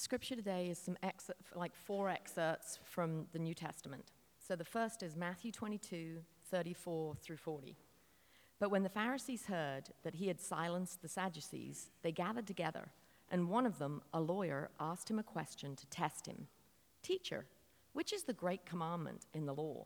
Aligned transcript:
scripture 0.00 0.34
today 0.34 0.70
is 0.70 0.78
some 0.78 0.96
excerpt, 1.02 1.54
like 1.54 1.76
four 1.76 2.08
excerpts 2.08 2.78
from 2.82 3.26
the 3.32 3.38
New 3.38 3.52
Testament. 3.52 4.12
So 4.38 4.56
the 4.56 4.64
first 4.64 5.02
is 5.02 5.14
Matthew 5.14 5.52
22, 5.52 6.22
34 6.50 7.16
through 7.16 7.36
40. 7.36 7.76
But 8.58 8.70
when 8.70 8.82
the 8.82 8.88
Pharisees 8.88 9.44
heard 9.44 9.90
that 10.02 10.14
he 10.14 10.28
had 10.28 10.40
silenced 10.40 11.02
the 11.02 11.08
Sadducees, 11.08 11.90
they 12.02 12.12
gathered 12.12 12.46
together, 12.46 12.88
and 13.30 13.50
one 13.50 13.66
of 13.66 13.78
them, 13.78 14.00
a 14.14 14.20
lawyer, 14.20 14.70
asked 14.80 15.10
him 15.10 15.18
a 15.18 15.22
question 15.22 15.76
to 15.76 15.86
test 15.88 16.26
him 16.26 16.46
Teacher, 17.02 17.44
which 17.92 18.14
is 18.14 18.22
the 18.22 18.32
great 18.32 18.64
commandment 18.64 19.26
in 19.34 19.44
the 19.44 19.54
law? 19.54 19.84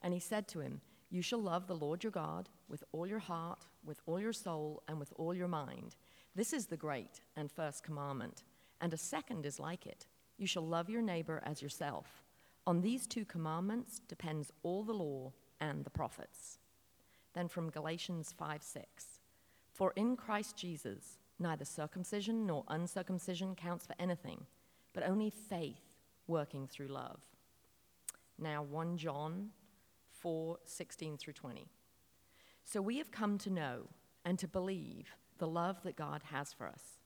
And 0.00 0.14
he 0.14 0.20
said 0.20 0.48
to 0.48 0.60
him, 0.60 0.80
You 1.10 1.20
shall 1.20 1.42
love 1.42 1.66
the 1.66 1.76
Lord 1.76 2.02
your 2.02 2.12
God 2.12 2.48
with 2.66 2.82
all 2.92 3.06
your 3.06 3.18
heart, 3.18 3.66
with 3.84 4.00
all 4.06 4.20
your 4.20 4.32
soul, 4.32 4.82
and 4.88 4.98
with 4.98 5.12
all 5.16 5.34
your 5.34 5.48
mind. 5.48 5.96
This 6.34 6.54
is 6.54 6.66
the 6.66 6.78
great 6.78 7.20
and 7.36 7.52
first 7.52 7.84
commandment. 7.84 8.42
And 8.80 8.94
a 8.94 8.98
second 8.98 9.46
is 9.46 9.60
like 9.60 9.86
it 9.86 10.06
You 10.38 10.46
shall 10.46 10.66
love 10.66 10.88
your 10.88 11.02
neighbor 11.02 11.42
as 11.44 11.62
yourself. 11.62 12.22
On 12.66 12.80
these 12.80 13.06
two 13.06 13.24
commandments 13.24 14.00
depends 14.08 14.52
all 14.62 14.84
the 14.84 14.92
law 14.92 15.32
and 15.60 15.84
the 15.84 15.90
prophets. 15.90 16.58
Then 17.34 17.48
from 17.48 17.70
Galatians 17.70 18.34
5 18.36 18.62
6. 18.62 19.20
For 19.72 19.92
in 19.96 20.16
Christ 20.16 20.56
Jesus, 20.56 21.18
neither 21.38 21.64
circumcision 21.64 22.46
nor 22.46 22.64
uncircumcision 22.68 23.54
counts 23.54 23.86
for 23.86 23.94
anything, 23.98 24.46
but 24.92 25.06
only 25.08 25.30
faith 25.30 25.96
working 26.26 26.66
through 26.66 26.88
love. 26.88 27.20
Now, 28.38 28.62
1 28.62 28.96
John 28.96 29.50
4 30.10 30.58
16 30.64 31.16
through 31.16 31.32
20. 31.34 31.66
So 32.64 32.80
we 32.80 32.98
have 32.98 33.10
come 33.10 33.38
to 33.38 33.50
know 33.50 33.88
and 34.24 34.38
to 34.38 34.48
believe 34.48 35.14
the 35.38 35.48
love 35.48 35.82
that 35.82 35.96
God 35.96 36.22
has 36.30 36.52
for 36.52 36.66
us. 36.66 36.99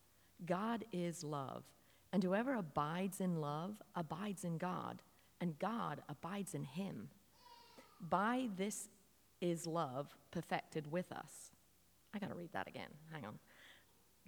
God 0.47 0.85
is 0.93 1.25
love, 1.25 1.65
and 2.13 2.23
whoever 2.23 2.55
abides 2.55 3.21
in 3.21 3.41
love 3.41 3.83
abides 3.95 4.45
in 4.45 4.59
God, 4.59 5.03
and 5.41 5.59
God 5.59 6.03
abides 6.09 6.55
in 6.55 6.65
him. 6.65 7.09
By 8.01 8.49
this 8.57 8.89
is 9.41 9.67
love 9.67 10.15
perfected 10.31 10.91
with 10.91 11.13
us. 11.13 11.51
I 12.15 12.19
got 12.19 12.31
to 12.31 12.35
read 12.35 12.53
that 12.53 12.69
again. 12.69 12.91
Hang 13.13 13.25
on. 13.25 13.39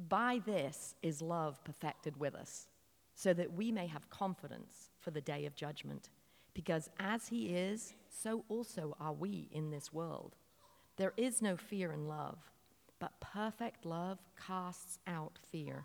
By 0.09 0.41
this 0.45 0.95
is 1.03 1.23
love 1.23 1.63
perfected 1.65 2.19
with 2.19 2.35
us, 2.35 2.69
so 3.15 3.33
that 3.33 3.53
we 3.53 3.73
may 3.73 3.87
have 3.87 4.11
confidence 4.11 4.91
for 5.01 5.11
the 5.11 5.21
day 5.21 5.47
of 5.47 5.55
judgment. 5.55 6.11
Because 6.53 6.91
as 6.99 7.29
he 7.29 7.49
is, 7.49 7.95
so 8.09 8.45
also 8.49 8.97
are 9.01 9.13
we 9.13 9.49
in 9.53 9.71
this 9.71 9.93
world. 9.93 10.37
There 10.97 11.13
is 11.17 11.43
no 11.43 11.57
fear 11.57 11.93
in 11.93 12.09
love, 12.09 12.39
but 12.99 13.21
perfect 13.21 13.85
love 13.85 14.19
casts 14.47 14.99
out 15.07 15.39
fear. 15.51 15.85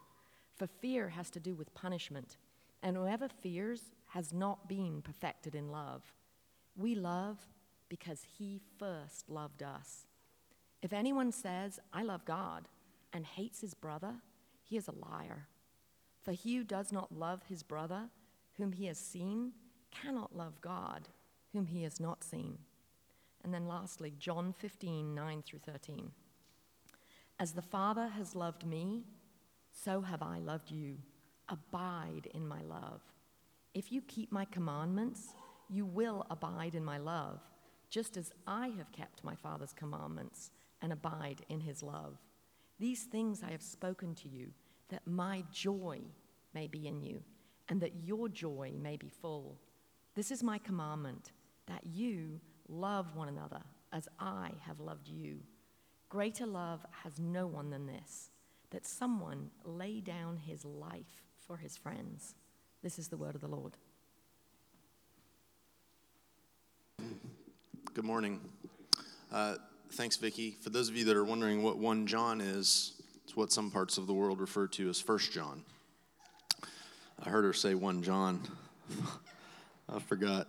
For 0.62 0.68
fear 0.68 1.10
has 1.10 1.32
to 1.32 1.40
do 1.40 1.56
with 1.56 1.74
punishment, 1.74 2.38
and 2.84 2.96
whoever 2.96 3.28
fears 3.28 3.82
has 4.10 4.32
not 4.32 4.70
been 4.70 5.02
perfected 5.02 5.56
in 5.56 5.72
love. 5.72 6.04
We 6.78 6.94
love 6.94 7.40
because 7.90 8.28
he 8.38 8.62
first 8.78 9.28
loved 9.28 9.64
us. 9.64 10.06
If 10.84 10.94
anyone 10.94 11.32
says, 11.32 11.80
I 11.92 12.04
love 12.04 12.26
God, 12.26 12.68
and 13.12 13.26
hates 13.26 13.62
his 13.62 13.74
brother, 13.74 14.14
he 14.62 14.78
is 14.78 14.88
a 14.88 14.92
liar. 14.92 15.48
For 16.22 16.32
he 16.32 16.58
who 16.58 16.64
does 16.64 16.92
not 16.92 17.12
love 17.12 17.42
his 17.50 17.64
brother, 17.64 18.10
whom 18.58 18.74
he 18.74 18.86
has 18.86 19.00
seen, 19.00 19.54
cannot 19.90 20.38
love 20.38 20.62
God, 20.62 21.10
whom 21.54 21.66
he 21.66 21.82
has 21.82 22.00
not 22.00 22.24
seen. 22.24 22.60
And 23.44 23.52
then 23.52 23.68
lastly, 23.68 24.14
John 24.20 24.54
15, 24.54 25.16
9 25.16 25.42
through 25.42 25.62
13. 25.66 26.12
As 27.40 27.54
the 27.54 27.64
Father 27.64 28.10
has 28.10 28.36
loved 28.36 28.64
me, 28.64 29.06
so 29.72 30.02
have 30.02 30.22
I 30.22 30.40
loved 30.40 30.72
you. 30.72 30.98
Abide 31.50 32.30
in 32.34 32.48
my 32.48 32.62
love. 32.62 33.02
If 33.74 33.92
you 33.92 34.02
keep 34.02 34.32
my 34.32 34.46
commandments, 34.46 35.34
you 35.70 35.86
will 35.86 36.26
abide 36.30 36.76
in 36.76 36.84
my 36.84 36.98
love 36.98 37.40
just 37.92 38.16
as 38.18 38.32
I 38.48 38.70
have 38.78 38.92
kept 38.92 39.24
my 39.24 39.36
Father's 39.36 39.74
commandments 39.74 40.50
and 40.82 40.92
abide 40.94 41.42
in 41.50 41.60
his 41.60 41.84
love. 41.84 42.18
These 42.80 43.04
things 43.04 43.44
I 43.44 43.52
have 43.52 43.62
spoken 43.62 44.16
to 44.16 44.30
you, 44.30 44.48
that 44.90 45.06
my 45.06 45.44
joy 45.52 46.00
may 46.56 46.68
be 46.68 46.88
in 46.88 47.02
you, 47.02 47.22
and 47.70 47.80
that 47.82 48.04
your 48.04 48.30
joy 48.30 48.74
may 48.82 48.96
be 48.98 49.10
full. 49.10 49.60
This 50.16 50.32
is 50.32 50.42
my 50.42 50.58
commandment, 50.58 51.34
that 51.68 51.86
you 51.86 52.40
love 52.68 53.16
one 53.16 53.28
another 53.28 53.62
as 53.94 54.08
I 54.20 54.52
have 54.66 54.80
loved 54.80 55.08
you. 55.08 55.40
Greater 56.10 56.46
love 56.46 56.86
has 57.04 57.20
no 57.20 57.46
one 57.46 57.70
than 57.70 57.86
this, 57.86 58.31
that 58.72 58.86
someone 58.86 59.52
lay 59.64 60.00
down 60.00 60.38
his 60.38 60.66
life 60.66 61.24
for 61.38 61.58
his 61.58 61.78
friends. 61.78 62.36
This 62.82 62.98
is 62.98 63.10
the 63.10 63.18
word 63.18 63.36
of 63.36 63.42
the 63.42 63.48
Lord. 63.48 63.78
Good 67.94 68.06
morning. 68.06 68.40
Uh, 69.32 69.56
thanks, 69.92 70.16
Vicki. 70.16 70.58
For 70.62 70.70
those 70.70 70.90
of 70.90 70.96
you 70.96 71.06
that 71.06 71.18
are 71.18 71.26
wondering 71.26 71.62
what 71.62 71.78
1 71.78 72.08
John 72.08 72.40
is, 72.40 72.94
it's 73.26 73.36
what 73.36 73.52
some 73.52 73.70
parts 73.70 73.98
of 73.98 74.08
the 74.08 74.14
world 74.14 74.40
refer 74.40 74.68
to 74.68 74.90
as 74.90 75.06
1 75.06 75.20
John. 75.32 75.64
I 77.24 77.30
heard 77.30 77.44
her 77.44 77.54
say 77.54 77.76
1 77.76 78.02
John. 78.02 78.42
I 79.90 80.00
forgot. 80.00 80.48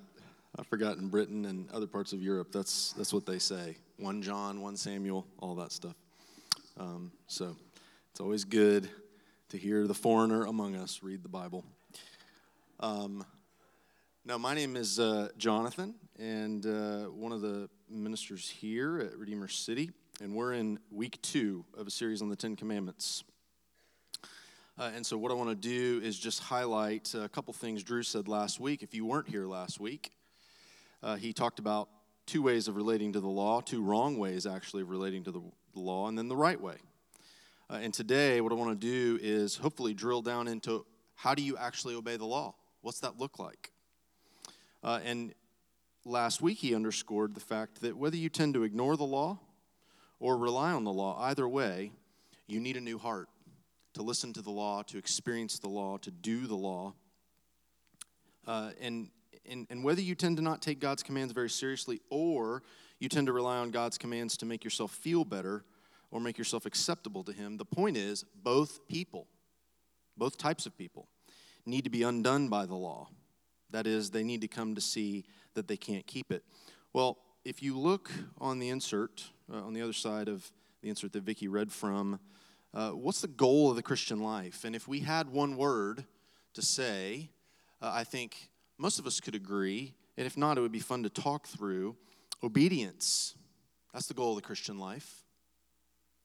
I 0.58 0.62
forgot 0.64 0.98
in 0.98 1.08
Britain 1.08 1.46
and 1.46 1.70
other 1.70 1.86
parts 1.86 2.12
of 2.12 2.22
Europe, 2.22 2.52
that's, 2.52 2.92
that's 2.92 3.12
what 3.12 3.24
they 3.24 3.38
say 3.38 3.76
1 3.98 4.20
John, 4.22 4.60
1 4.60 4.76
Samuel, 4.76 5.26
all 5.38 5.54
that 5.56 5.72
stuff. 5.72 5.94
Um, 6.78 7.10
so 7.26 7.56
it's 8.12 8.20
always 8.20 8.44
good 8.44 8.90
to 9.48 9.56
hear 9.56 9.86
the 9.86 9.94
foreigner 9.94 10.44
among 10.44 10.76
us 10.76 11.02
read 11.02 11.22
the 11.22 11.30
Bible. 11.30 11.64
Um, 12.78 13.24
now, 14.26 14.36
my 14.36 14.54
name 14.54 14.76
is 14.76 15.00
uh, 15.00 15.28
Jonathan, 15.38 15.94
and 16.18 16.66
uh, 16.66 17.04
one 17.04 17.32
of 17.32 17.40
the 17.40 17.70
ministers 17.88 18.50
here 18.50 18.98
at 18.98 19.16
Redeemer 19.16 19.48
City, 19.48 19.92
and 20.20 20.34
we're 20.34 20.52
in 20.52 20.78
week 20.90 21.22
two 21.22 21.64
of 21.74 21.86
a 21.86 21.90
series 21.90 22.20
on 22.20 22.28
the 22.28 22.36
Ten 22.36 22.54
Commandments. 22.54 23.24
Uh, 24.78 24.90
and 24.94 25.06
so, 25.06 25.16
what 25.16 25.32
I 25.32 25.34
want 25.34 25.48
to 25.48 25.56
do 25.56 26.04
is 26.04 26.18
just 26.18 26.40
highlight 26.40 27.14
a 27.14 27.30
couple 27.30 27.54
things 27.54 27.82
Drew 27.82 28.02
said 28.02 28.28
last 28.28 28.60
week. 28.60 28.82
If 28.82 28.94
you 28.94 29.06
weren't 29.06 29.28
here 29.28 29.46
last 29.46 29.80
week, 29.80 30.12
uh, 31.02 31.16
he 31.16 31.32
talked 31.32 31.58
about 31.58 31.88
two 32.26 32.42
ways 32.42 32.68
of 32.68 32.76
relating 32.76 33.14
to 33.14 33.20
the 33.20 33.28
law, 33.28 33.62
two 33.62 33.82
wrong 33.82 34.18
ways 34.18 34.44
actually 34.44 34.82
of 34.82 34.90
relating 34.90 35.24
to 35.24 35.30
the, 35.30 35.40
the 35.72 35.80
law, 35.80 36.08
and 36.08 36.18
then 36.18 36.28
the 36.28 36.36
right 36.36 36.60
way. 36.60 36.76
Uh, 37.72 37.76
and 37.76 37.94
today, 37.94 38.42
what 38.42 38.52
I 38.52 38.54
want 38.54 38.78
to 38.78 38.86
do 38.86 39.18
is 39.22 39.56
hopefully 39.56 39.94
drill 39.94 40.20
down 40.20 40.46
into 40.46 40.84
how 41.14 41.34
do 41.34 41.42
you 41.42 41.56
actually 41.56 41.94
obey 41.94 42.18
the 42.18 42.26
law? 42.26 42.54
What's 42.82 43.00
that 43.00 43.18
look 43.18 43.38
like? 43.38 43.72
Uh, 44.84 45.00
and 45.02 45.32
last 46.04 46.42
week 46.42 46.58
he 46.58 46.74
underscored 46.74 47.34
the 47.34 47.40
fact 47.40 47.80
that 47.80 47.96
whether 47.96 48.16
you 48.16 48.28
tend 48.28 48.52
to 48.54 48.64
ignore 48.64 48.98
the 48.98 49.04
law 49.04 49.38
or 50.20 50.36
rely 50.36 50.72
on 50.72 50.84
the 50.84 50.92
law, 50.92 51.18
either 51.22 51.48
way, 51.48 51.92
you 52.46 52.60
need 52.60 52.76
a 52.76 52.80
new 52.80 52.98
heart 52.98 53.30
to 53.94 54.02
listen 54.02 54.34
to 54.34 54.42
the 54.42 54.50
law, 54.50 54.82
to 54.82 54.98
experience 54.98 55.58
the 55.58 55.68
law, 55.68 55.96
to 55.96 56.10
do 56.10 56.46
the 56.46 56.54
law. 56.54 56.92
Uh, 58.46 58.72
and, 58.82 59.08
and, 59.48 59.66
and 59.70 59.82
whether 59.82 60.02
you 60.02 60.14
tend 60.14 60.36
to 60.36 60.42
not 60.42 60.60
take 60.60 60.78
God's 60.78 61.02
commands 61.02 61.32
very 61.32 61.48
seriously 61.48 62.02
or 62.10 62.62
you 62.98 63.08
tend 63.08 63.28
to 63.28 63.32
rely 63.32 63.56
on 63.56 63.70
God's 63.70 63.96
commands 63.96 64.36
to 64.36 64.44
make 64.44 64.62
yourself 64.62 64.90
feel 64.90 65.24
better 65.24 65.64
or 66.12 66.20
make 66.20 66.38
yourself 66.38 66.66
acceptable 66.66 67.24
to 67.24 67.32
Him, 67.32 67.56
the 67.56 67.64
point 67.64 67.96
is 67.96 68.24
both 68.44 68.86
people, 68.86 69.26
both 70.16 70.38
types 70.38 70.66
of 70.66 70.76
people, 70.76 71.08
need 71.66 71.82
to 71.84 71.90
be 71.90 72.04
undone 72.04 72.48
by 72.48 72.66
the 72.66 72.74
law. 72.74 73.08
That 73.70 73.86
is, 73.86 74.10
they 74.10 74.22
need 74.22 74.42
to 74.42 74.48
come 74.48 74.74
to 74.74 74.80
see 74.80 75.24
that 75.54 75.66
they 75.66 75.78
can't 75.78 76.06
keep 76.06 76.30
it. 76.30 76.44
Well, 76.92 77.18
if 77.44 77.62
you 77.62 77.78
look 77.78 78.10
on 78.38 78.58
the 78.58 78.68
insert, 78.68 79.24
uh, 79.52 79.56
on 79.56 79.72
the 79.72 79.80
other 79.80 79.94
side 79.94 80.28
of 80.28 80.52
the 80.82 80.90
insert 80.90 81.12
that 81.14 81.22
Vicki 81.22 81.48
read 81.48 81.72
from, 81.72 82.20
uh, 82.74 82.90
what's 82.90 83.22
the 83.22 83.28
goal 83.28 83.70
of 83.70 83.76
the 83.76 83.82
Christian 83.82 84.20
life? 84.20 84.64
And 84.64 84.76
if 84.76 84.86
we 84.86 85.00
had 85.00 85.30
one 85.30 85.56
word 85.56 86.04
to 86.54 86.62
say, 86.62 87.30
uh, 87.80 87.90
I 87.92 88.04
think 88.04 88.50
most 88.78 88.98
of 88.98 89.06
us 89.06 89.18
could 89.18 89.34
agree, 89.34 89.94
and 90.18 90.26
if 90.26 90.36
not, 90.36 90.58
it 90.58 90.60
would 90.60 90.72
be 90.72 90.78
fun 90.78 91.02
to 91.04 91.08
talk 91.08 91.46
through 91.46 91.96
obedience. 92.42 93.34
That's 93.94 94.06
the 94.06 94.14
goal 94.14 94.30
of 94.30 94.36
the 94.36 94.46
Christian 94.46 94.78
life. 94.78 95.24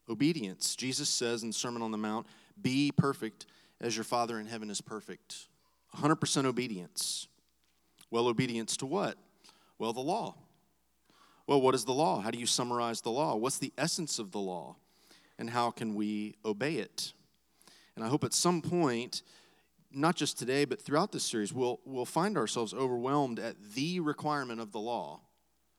Obedience. 0.09 0.75
Jesus 0.75 1.09
says 1.09 1.44
in 1.44 1.50
the 1.50 1.54
Sermon 1.54 1.81
on 1.81 1.92
the 1.92 1.98
Mount, 1.98 2.27
Be 2.62 2.92
perfect 2.95 3.45
as 3.81 3.95
your 3.95 4.04
Father 4.04 4.39
in 4.39 4.45
heaven 4.45 4.69
is 4.69 4.81
perfect. 4.81 5.48
100% 5.95 6.45
obedience. 6.45 7.27
Well, 8.09 8.27
obedience 8.27 8.77
to 8.77 8.86
what? 8.86 9.18
Well, 9.77 9.94
the 9.94 10.01
law. 10.01 10.36
Well, 11.45 11.62
what 11.62 11.75
is 11.75 11.86
the 11.86 11.94
law? 11.94 12.19
How 12.19 12.31
do 12.31 12.39
you 12.39 12.45
summarize 12.45 13.01
the 13.01 13.12
law? 13.12 13.36
What's 13.36 13.57
the 13.57 13.74
essence 13.77 14.19
of 14.19 14.31
the 14.31 14.39
law? 14.39 14.75
And 15.39 15.50
how 15.50 15.71
can 15.71 15.95
we 15.95 16.36
obey 16.44 16.75
it? 16.75 17.13
And 17.95 18.04
I 18.04 18.09
hope 18.09 18.24
at 18.24 18.33
some 18.33 18.62
point, 18.62 19.24
not 19.92 20.15
just 20.15 20.38
today, 20.38 20.65
but 20.65 20.81
throughout 20.81 21.12
this 21.12 21.24
series, 21.24 21.54
we'll, 21.54 21.80
we'll 21.86 22.06
find 22.06 22.38
ourselves 22.38 22.74
overwhelmed 22.74 23.39
at 23.39 23.56
the 23.75 24.00
requirement 24.00 24.59
of 24.59 24.71
the 24.71 24.80
law, 24.80 25.21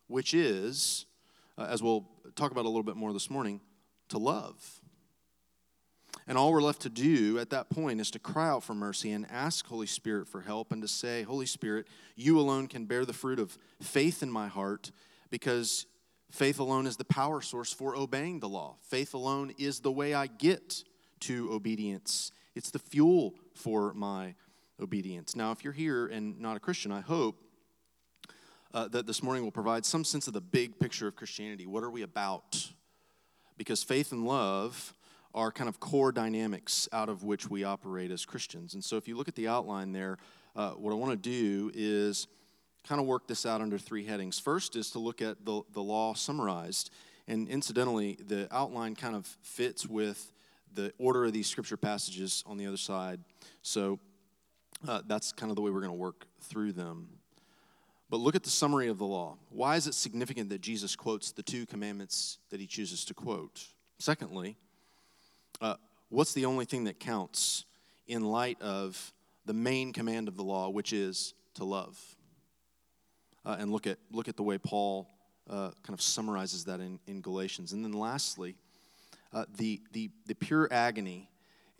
which 0.07 0.33
is, 0.33 1.07
uh, 1.59 1.67
as 1.69 1.83
we'll 1.83 2.09
talk 2.35 2.51
about 2.51 2.65
a 2.65 2.69
little 2.69 2.83
bit 2.83 2.97
more 2.97 3.13
this 3.13 3.31
morning, 3.31 3.61
to 4.09 4.19
love. 4.19 4.81
And 6.27 6.37
all 6.37 6.53
we're 6.53 6.61
left 6.61 6.83
to 6.83 6.91
do 6.91 7.39
at 7.39 7.51
that 7.51 7.71
point 7.71 8.01
is 8.01 8.11
to 8.11 8.19
cry 8.19 8.49
out 8.49 8.63
for 8.63 8.75
mercy 8.75 9.13
and 9.13 9.27
ask 9.31 9.67
Holy 9.67 9.87
Spirit 9.87 10.29
for 10.29 10.43
help 10.43 10.73
and 10.73 10.83
to 10.83 10.89
say, 10.89 11.23
Holy 11.23 11.47
Spirit, 11.47 11.87
you 12.17 12.39
alone 12.39 12.67
can 12.67 12.85
bear 12.85 13.07
the 13.07 13.15
fruit 13.15 13.39
of 13.39 13.57
faith 13.81 14.23
in 14.23 14.31
my 14.31 14.47
heart 14.47 14.91
because 15.31 15.87
faith 16.31 16.59
alone 16.59 16.87
is 16.87 16.97
the 16.99 17.05
power 17.05 17.41
source 17.41 17.73
for 17.73 17.97
obeying 17.97 18.41
the 18.41 18.49
law. 18.49 18.77
Faith 18.83 19.15
alone 19.15 19.53
is 19.59 19.81
the 19.81 19.91
way 19.93 20.13
I 20.13 20.27
get 20.27 20.85
to 21.21 21.51
obedience, 21.51 22.31
it's 22.55 22.71
the 22.71 22.79
fuel 22.79 23.35
for 23.55 23.93
my 23.95 24.35
obedience. 24.81 25.35
Now, 25.35 25.51
if 25.51 25.65
you're 25.65 25.73
here 25.73 26.07
and 26.07 26.39
not 26.41 26.57
a 26.57 26.61
Christian, 26.61 26.93
I 26.93 27.01
hope 27.01 27.43
uh, 28.73 28.87
that 28.89 29.07
this 29.07 29.23
morning 29.23 29.43
will 29.43 29.51
provide 29.51 29.85
some 29.85 30.05
sense 30.05 30.29
of 30.29 30.35
the 30.35 30.41
big 30.41 30.79
picture 30.79 31.09
of 31.09 31.17
Christianity. 31.17 31.67
What 31.67 31.83
are 31.83 31.91
we 31.91 32.03
about? 32.03 32.71
Because 33.59 33.83
faith 33.83 34.13
and 34.13 34.25
love 34.25 34.95
are 35.35 35.53
kind 35.53 35.69
of 35.69 35.79
core 35.79 36.11
dynamics 36.11 36.89
out 36.93 37.11
of 37.11 37.23
which 37.23 37.51
we 37.51 37.65
operate 37.65 38.11
as 38.11 38.25
Christians. 38.25 38.73
And 38.73 38.83
so 38.83 38.97
if 38.97 39.07
you 39.07 39.17
look 39.17 39.29
at 39.29 39.35
the 39.35 39.49
outline 39.49 39.93
there, 39.93 40.17
uh, 40.57 40.71
what 40.71 40.93
I 40.93 40.95
want 40.95 41.11
to 41.13 41.17
do 41.17 41.71
is 41.75 42.27
kind 42.89 43.01
of 43.01 43.07
work 43.07 43.27
this 43.27 43.45
out 43.45 43.61
under 43.61 43.77
three 43.77 44.05
headings. 44.05 44.39
First 44.39 44.75
is 44.75 44.91
to 44.93 44.99
look 44.99 45.21
at 45.21 45.45
the, 45.45 45.63
the 45.75 45.83
law 45.83 46.15
summarized. 46.15 46.91
And 47.27 47.47
incidentally, 47.49 48.19
the 48.27 48.49
outline 48.51 48.95
kind 48.95 49.15
of 49.15 49.27
fits 49.43 49.87
with 49.87 50.33
the 50.73 50.93
order 50.99 51.27
of 51.27 51.33
these 51.33 51.47
scripture 51.47 51.77
passages 51.77 52.43
on 52.47 52.57
the 52.57 52.67
other 52.67 52.79
side. 52.79 53.21
So 53.63 53.99
uh, 54.87 55.03
that's 55.07 55.33
kind 55.33 55.51
of 55.51 55.57
the 55.57 55.63
way 55.63 55.71
we're 55.71 55.81
going 55.81 55.93
to 55.93 55.99
work 55.99 56.27
through 56.41 56.73
them. 56.73 57.09
But 58.11 58.21
look 58.21 58.35
at 58.35 58.43
the 58.43 58.51
summary 58.51 58.89
of 58.89 58.99
the 58.99 59.05
law. 59.05 59.37
Why 59.51 59.77
is 59.77 59.87
it 59.87 59.95
significant 59.95 60.49
that 60.49 60.61
Jesus 60.61 60.97
quotes 60.97 61.31
the 61.33 61.43
two 61.43 61.67
commandments 61.67 62.39
that 62.51 62.59
he 62.59 62.67
chooses 62.67 63.05
to 63.07 63.15
quote? 63.15 63.67
Secondly, 63.99 64.57
uh, 65.61 65.75
what's 66.09 66.33
the 66.33 66.47
only 66.47 66.65
thing 66.65 66.85
that 66.85 66.99
counts 66.99 67.65
in 68.07 68.25
light 68.25 68.61
of 68.63 69.13
the 69.45 69.53
main 69.53 69.93
command 69.93 70.29
of 70.29 70.37
the 70.37 70.43
law, 70.45 70.71
which 70.71 70.93
is 70.93 71.35
to 71.55 71.65
love? 71.65 71.99
Uh, 73.45 73.57
and 73.59 73.71
look 73.71 73.87
at, 73.87 73.99
look 74.11 74.29
at 74.29 74.37
the 74.37 74.43
way 74.43 74.57
Paul 74.57 75.09
uh, 75.49 75.71
kind 75.83 75.95
of 75.95 76.01
summarizes 76.01 76.65
that 76.65 76.81
in, 76.81 76.99
in 77.07 77.21
Galatians. 77.21 77.73
And 77.73 77.85
then 77.85 77.93
lastly, 77.93 78.57
uh, 79.33 79.45
the, 79.57 79.83
the, 79.93 80.11
the 80.27 80.35
pure 80.35 80.69
agony 80.71 81.29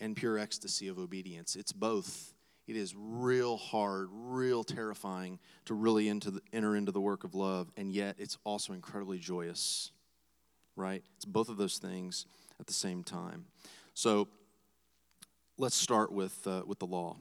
and 0.01 0.15
pure 0.15 0.39
ecstasy 0.39 0.89
of 0.89 0.99
obedience. 0.99 1.57
It's 1.57 1.73
both. 1.73 2.35
It 2.69 2.77
is 2.77 2.95
real 2.95 3.57
hard, 3.57 4.09
real 4.13 4.63
terrifying 4.63 5.39
to 5.65 5.75
really 5.75 6.07
into 6.07 6.31
the, 6.31 6.43
enter 6.53 6.77
into 6.77 6.93
the 6.93 7.01
work 7.01 7.25
of 7.25 7.35
love, 7.35 7.73
and 7.79 7.91
yet 7.91 8.17
it's 8.19 8.37
also 8.45 8.75
incredibly 8.75 9.19
joyous, 9.19 9.91
right? 10.77 11.03
It's 11.17 11.25
both 11.25 11.49
of 11.49 11.57
those 11.57 11.79
things 11.79 12.27
at 12.61 12.67
the 12.67 12.75
same 12.75 13.03
time. 13.03 13.47
So 13.95 14.29
let's 15.57 15.77
start 15.77 16.13
with, 16.13 16.47
uh, 16.47 16.63
with 16.67 16.79
the 16.79 16.87
law, 16.87 17.17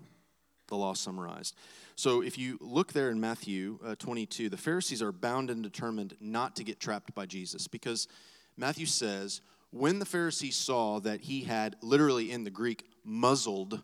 the 0.67 0.75
law 0.75 0.94
summarized. 0.94 1.55
So 1.95 2.21
if 2.21 2.38
you 2.38 2.57
look 2.59 2.91
there 2.91 3.09
in 3.09 3.21
Matthew 3.21 3.79
uh, 3.85 3.95
22, 3.95 4.50
the 4.50 4.57
Pharisees 4.57 5.01
are 5.01 5.13
bound 5.13 5.50
and 5.50 5.63
determined 5.63 6.17
not 6.19 6.57
to 6.57 6.65
get 6.65 6.81
trapped 6.81 7.15
by 7.15 7.25
Jesus 7.25 7.69
because 7.69 8.09
Matthew 8.57 8.85
says, 8.85 9.39
when 9.69 10.00
the 10.00 10.05
Pharisees 10.05 10.57
saw 10.57 11.00
that 11.00 11.21
he 11.21 11.43
had 11.43 11.77
literally 11.81 12.31
in 12.31 12.43
the 12.43 12.50
Greek 12.50 12.83
muzzled 13.05 13.81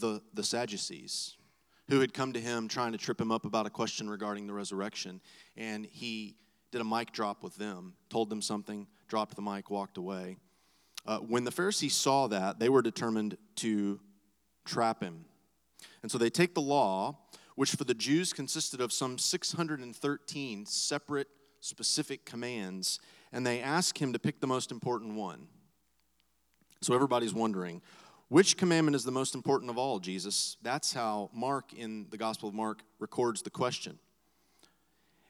the, 0.00 0.20
the 0.34 0.42
Sadducees, 0.42 1.36
who 1.88 2.00
had 2.00 2.12
come 2.12 2.32
to 2.32 2.40
him 2.40 2.68
trying 2.68 2.92
to 2.92 2.98
trip 2.98 3.20
him 3.20 3.32
up 3.32 3.44
about 3.44 3.66
a 3.66 3.70
question 3.70 4.08
regarding 4.08 4.46
the 4.46 4.52
resurrection, 4.52 5.20
and 5.56 5.86
he 5.86 6.36
did 6.70 6.80
a 6.80 6.84
mic 6.84 7.12
drop 7.12 7.42
with 7.42 7.56
them, 7.56 7.94
told 8.10 8.28
them 8.28 8.42
something, 8.42 8.86
dropped 9.08 9.34
the 9.34 9.42
mic, 9.42 9.70
walked 9.70 9.96
away. 9.96 10.36
Uh, 11.06 11.18
when 11.18 11.44
the 11.44 11.50
Pharisees 11.50 11.94
saw 11.94 12.26
that, 12.26 12.58
they 12.58 12.68
were 12.68 12.82
determined 12.82 13.38
to 13.56 14.00
trap 14.66 15.02
him. 15.02 15.24
And 16.02 16.10
so 16.10 16.18
they 16.18 16.30
take 16.30 16.54
the 16.54 16.60
law, 16.60 17.18
which 17.54 17.70
for 17.70 17.84
the 17.84 17.94
Jews 17.94 18.32
consisted 18.32 18.80
of 18.80 18.92
some 18.92 19.18
613 19.18 20.66
separate, 20.66 21.28
specific 21.60 22.24
commands, 22.24 23.00
and 23.32 23.46
they 23.46 23.60
ask 23.60 24.00
him 24.00 24.12
to 24.12 24.18
pick 24.18 24.40
the 24.40 24.46
most 24.46 24.70
important 24.70 25.14
one. 25.14 25.48
So 26.80 26.94
everybody's 26.94 27.34
wondering, 27.34 27.82
which 28.28 28.56
commandment 28.56 28.94
is 28.94 29.04
the 29.04 29.10
most 29.10 29.34
important 29.34 29.70
of 29.70 29.78
all, 29.78 29.98
Jesus? 29.98 30.56
That's 30.62 30.92
how 30.92 31.30
Mark 31.32 31.72
in 31.72 32.06
the 32.10 32.18
Gospel 32.18 32.48
of 32.48 32.54
Mark 32.54 32.82
records 32.98 33.42
the 33.42 33.50
question. 33.50 33.98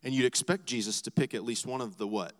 And 0.03 0.15
you'd 0.15 0.27
expect 0.27 0.67
Jesus 0.67 1.03
to 1.03 1.11
pick 1.11 1.35
at 1.35 1.45
least 1.45 1.67
one 1.67 1.81
of 1.81 1.97
the 1.97 2.07
what? 2.07 2.33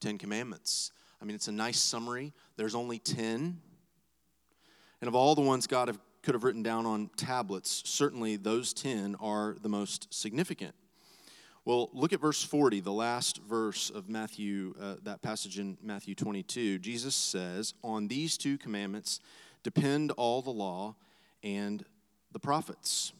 Ten 0.00 0.18
Commandments. 0.18 0.92
I 1.20 1.24
mean, 1.24 1.36
it's 1.36 1.48
a 1.48 1.52
nice 1.52 1.80
summary. 1.80 2.32
There's 2.56 2.74
only 2.74 2.98
10. 2.98 3.60
And 5.00 5.08
of 5.08 5.14
all 5.14 5.34
the 5.34 5.40
ones 5.40 5.66
God 5.66 5.88
have, 5.88 5.98
could 6.22 6.34
have 6.34 6.44
written 6.44 6.62
down 6.62 6.86
on 6.86 7.10
tablets, 7.16 7.82
certainly 7.84 8.36
those 8.36 8.72
10 8.72 9.16
are 9.20 9.56
the 9.60 9.68
most 9.68 10.12
significant. 10.12 10.74
Well, 11.64 11.90
look 11.92 12.12
at 12.12 12.20
verse 12.20 12.42
40, 12.42 12.80
the 12.80 12.92
last 12.92 13.38
verse 13.38 13.88
of 13.88 14.08
Matthew, 14.08 14.74
uh, 14.80 14.96
that 15.04 15.22
passage 15.22 15.60
in 15.60 15.78
Matthew 15.80 16.16
22. 16.16 16.80
Jesus 16.80 17.14
says, 17.14 17.74
On 17.84 18.08
these 18.08 18.36
two 18.36 18.58
commandments 18.58 19.20
depend 19.62 20.10
all 20.12 20.42
the 20.42 20.50
law 20.50 20.96
and 21.44 21.84
the 22.32 22.40
prophets. 22.40 23.12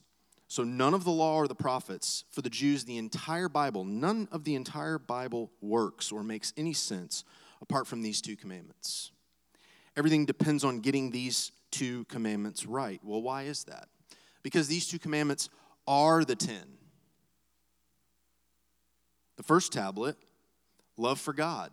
So, 0.49 0.65
none 0.65 0.93
of 0.93 1.05
the 1.05 1.13
law 1.13 1.37
or 1.37 1.47
the 1.47 1.55
prophets, 1.55 2.25
for 2.31 2.43
the 2.43 2.51
Jews, 2.51 2.85
the 2.85 2.99
entire 2.99 3.49
Bible, 3.49 3.85
none 3.85 4.27
of 4.33 4.43
the 4.43 4.57
entire 4.57 4.99
Bible 4.99 5.53
works 5.61 6.11
or 6.11 6.25
makes 6.25 6.53
any 6.57 6.73
sense 6.73 7.23
apart 7.61 7.87
from 7.87 8.03
these 8.03 8.21
two 8.21 8.35
commandments. 8.35 9.13
Everything 9.97 10.27
depends 10.27 10.65
on 10.65 10.81
getting 10.81 11.13
these 11.13 11.53
two 11.71 12.05
commandments 12.07 12.67
right. 12.67 13.01
Well, 13.05 13.23
why 13.23 13.45
is 13.45 13.63
that? 13.65 13.87
Because 14.43 14.67
these 14.67 14.89
two 14.89 14.99
commandments 14.99 15.49
are 15.87 16.25
the 16.25 16.35
ten. 16.35 16.82
The 19.43 19.47
first 19.47 19.73
tablet, 19.73 20.17
love 20.97 21.19
for 21.19 21.33
God. 21.33 21.73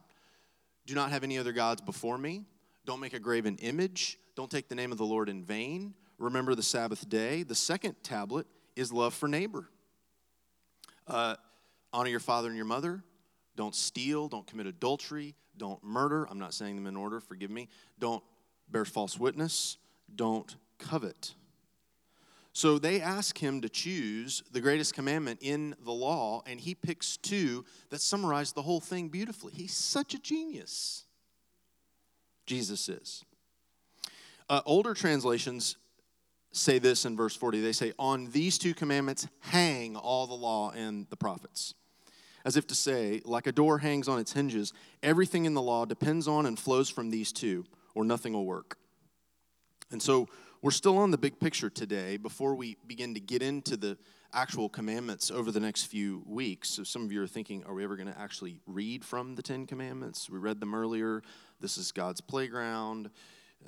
Do 0.87 0.95
not 0.95 1.11
have 1.11 1.23
any 1.23 1.37
other 1.37 1.51
gods 1.51 1.81
before 1.81 2.17
me. 2.17 2.45
Don't 2.83 2.99
make 2.99 3.13
a 3.13 3.19
graven 3.19 3.57
image. 3.57 4.17
Don't 4.35 4.49
take 4.49 4.69
the 4.69 4.73
name 4.73 4.91
of 4.91 4.97
the 4.97 5.05
Lord 5.05 5.29
in 5.29 5.43
vain. 5.43 5.93
Remember 6.17 6.55
the 6.55 6.63
Sabbath 6.63 7.07
day. 7.07 7.43
The 7.43 7.53
second 7.53 7.97
tablet 8.01 8.47
is 8.75 8.91
love 8.91 9.13
for 9.13 9.29
neighbor. 9.29 9.69
Uh, 11.05 11.35
honor 11.93 12.09
your 12.09 12.19
father 12.19 12.47
and 12.47 12.57
your 12.57 12.65
mother. 12.65 13.03
Don't 13.55 13.75
steal. 13.75 14.27
Don't 14.29 14.47
commit 14.47 14.65
adultery. 14.65 15.35
Don't 15.55 15.83
murder. 15.83 16.27
I'm 16.27 16.39
not 16.39 16.55
saying 16.55 16.75
them 16.75 16.87
in 16.87 16.97
order, 16.97 17.19
forgive 17.19 17.51
me. 17.51 17.69
Don't 17.99 18.23
bear 18.71 18.83
false 18.83 19.19
witness. 19.19 19.77
Don't 20.15 20.55
covet. 20.79 21.35
So 22.59 22.77
they 22.77 22.99
ask 22.99 23.37
him 23.37 23.61
to 23.61 23.69
choose 23.69 24.43
the 24.51 24.59
greatest 24.59 24.93
commandment 24.93 25.39
in 25.41 25.77
the 25.85 25.93
law, 25.93 26.43
and 26.45 26.59
he 26.59 26.75
picks 26.75 27.15
two 27.15 27.63
that 27.89 28.01
summarize 28.01 28.51
the 28.51 28.63
whole 28.63 28.81
thing 28.81 29.07
beautifully. 29.07 29.53
He's 29.53 29.73
such 29.73 30.13
a 30.13 30.19
genius. 30.19 31.05
Jesus 32.45 32.89
is. 32.89 33.23
Uh, 34.49 34.59
older 34.65 34.93
translations 34.93 35.77
say 36.51 36.79
this 36.79 37.05
in 37.05 37.15
verse 37.15 37.33
40. 37.33 37.61
They 37.61 37.71
say, 37.71 37.93
On 37.97 38.29
these 38.31 38.57
two 38.57 38.73
commandments 38.73 39.25
hang 39.39 39.95
all 39.95 40.27
the 40.27 40.33
law 40.33 40.71
and 40.71 41.07
the 41.09 41.15
prophets. 41.15 41.75
As 42.43 42.57
if 42.57 42.67
to 42.67 42.75
say, 42.75 43.21
like 43.23 43.47
a 43.47 43.53
door 43.53 43.77
hangs 43.77 44.09
on 44.09 44.19
its 44.19 44.33
hinges, 44.33 44.73
everything 45.01 45.45
in 45.45 45.53
the 45.53 45.61
law 45.61 45.85
depends 45.85 46.27
on 46.27 46.45
and 46.45 46.59
flows 46.59 46.89
from 46.89 47.09
these 47.09 47.31
two, 47.31 47.63
or 47.95 48.03
nothing 48.03 48.33
will 48.33 48.45
work. 48.45 48.75
And 49.91 50.01
so 50.01 50.27
we're 50.61 50.71
still 50.71 50.97
on 50.97 51.11
the 51.11 51.17
big 51.17 51.39
picture 51.39 51.69
today 51.69 52.17
before 52.17 52.53
we 52.53 52.75
begin 52.85 53.13
to 53.13 53.19
get 53.19 53.41
into 53.41 53.77
the 53.77 53.97
actual 54.33 54.67
commandments 54.67 55.31
over 55.31 55.51
the 55.51 55.59
next 55.59 55.85
few 55.85 56.21
weeks. 56.25 56.69
So 56.69 56.83
some 56.83 57.03
of 57.05 57.11
you 57.11 57.23
are 57.23 57.27
thinking, 57.27 57.63
are 57.65 57.73
we 57.73 57.83
ever 57.83 57.95
going 57.95 58.11
to 58.11 58.19
actually 58.19 58.59
read 58.67 59.05
from 59.05 59.35
the 59.35 59.41
Ten 59.41 59.65
Commandments? 59.65 60.29
We 60.29 60.37
read 60.37 60.59
them 60.59 60.75
earlier. 60.75 61.21
This 61.61 61.77
is 61.77 61.93
God's 61.93 62.19
playground. 62.19 63.09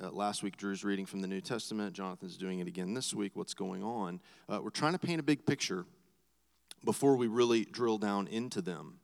Uh, 0.02 0.10
last 0.10 0.42
week, 0.42 0.56
Drew's 0.58 0.84
reading 0.84 1.06
from 1.06 1.20
the 1.20 1.28
New 1.28 1.40
Testament. 1.40 1.94
Jonathan's 1.94 2.36
doing 2.36 2.60
it 2.60 2.68
again 2.68 2.92
this 2.92 3.14
week. 3.14 3.32
What's 3.34 3.54
going 3.54 3.82
on? 3.82 4.20
Uh, 4.46 4.60
we're 4.62 4.70
trying 4.70 4.92
to 4.92 4.98
paint 4.98 5.18
a 5.18 5.24
big 5.24 5.46
picture 5.46 5.86
before 6.84 7.16
we 7.16 7.26
really 7.26 7.64
drill 7.64 7.98
down 7.98 8.26
into 8.26 8.60
them. 8.60 8.98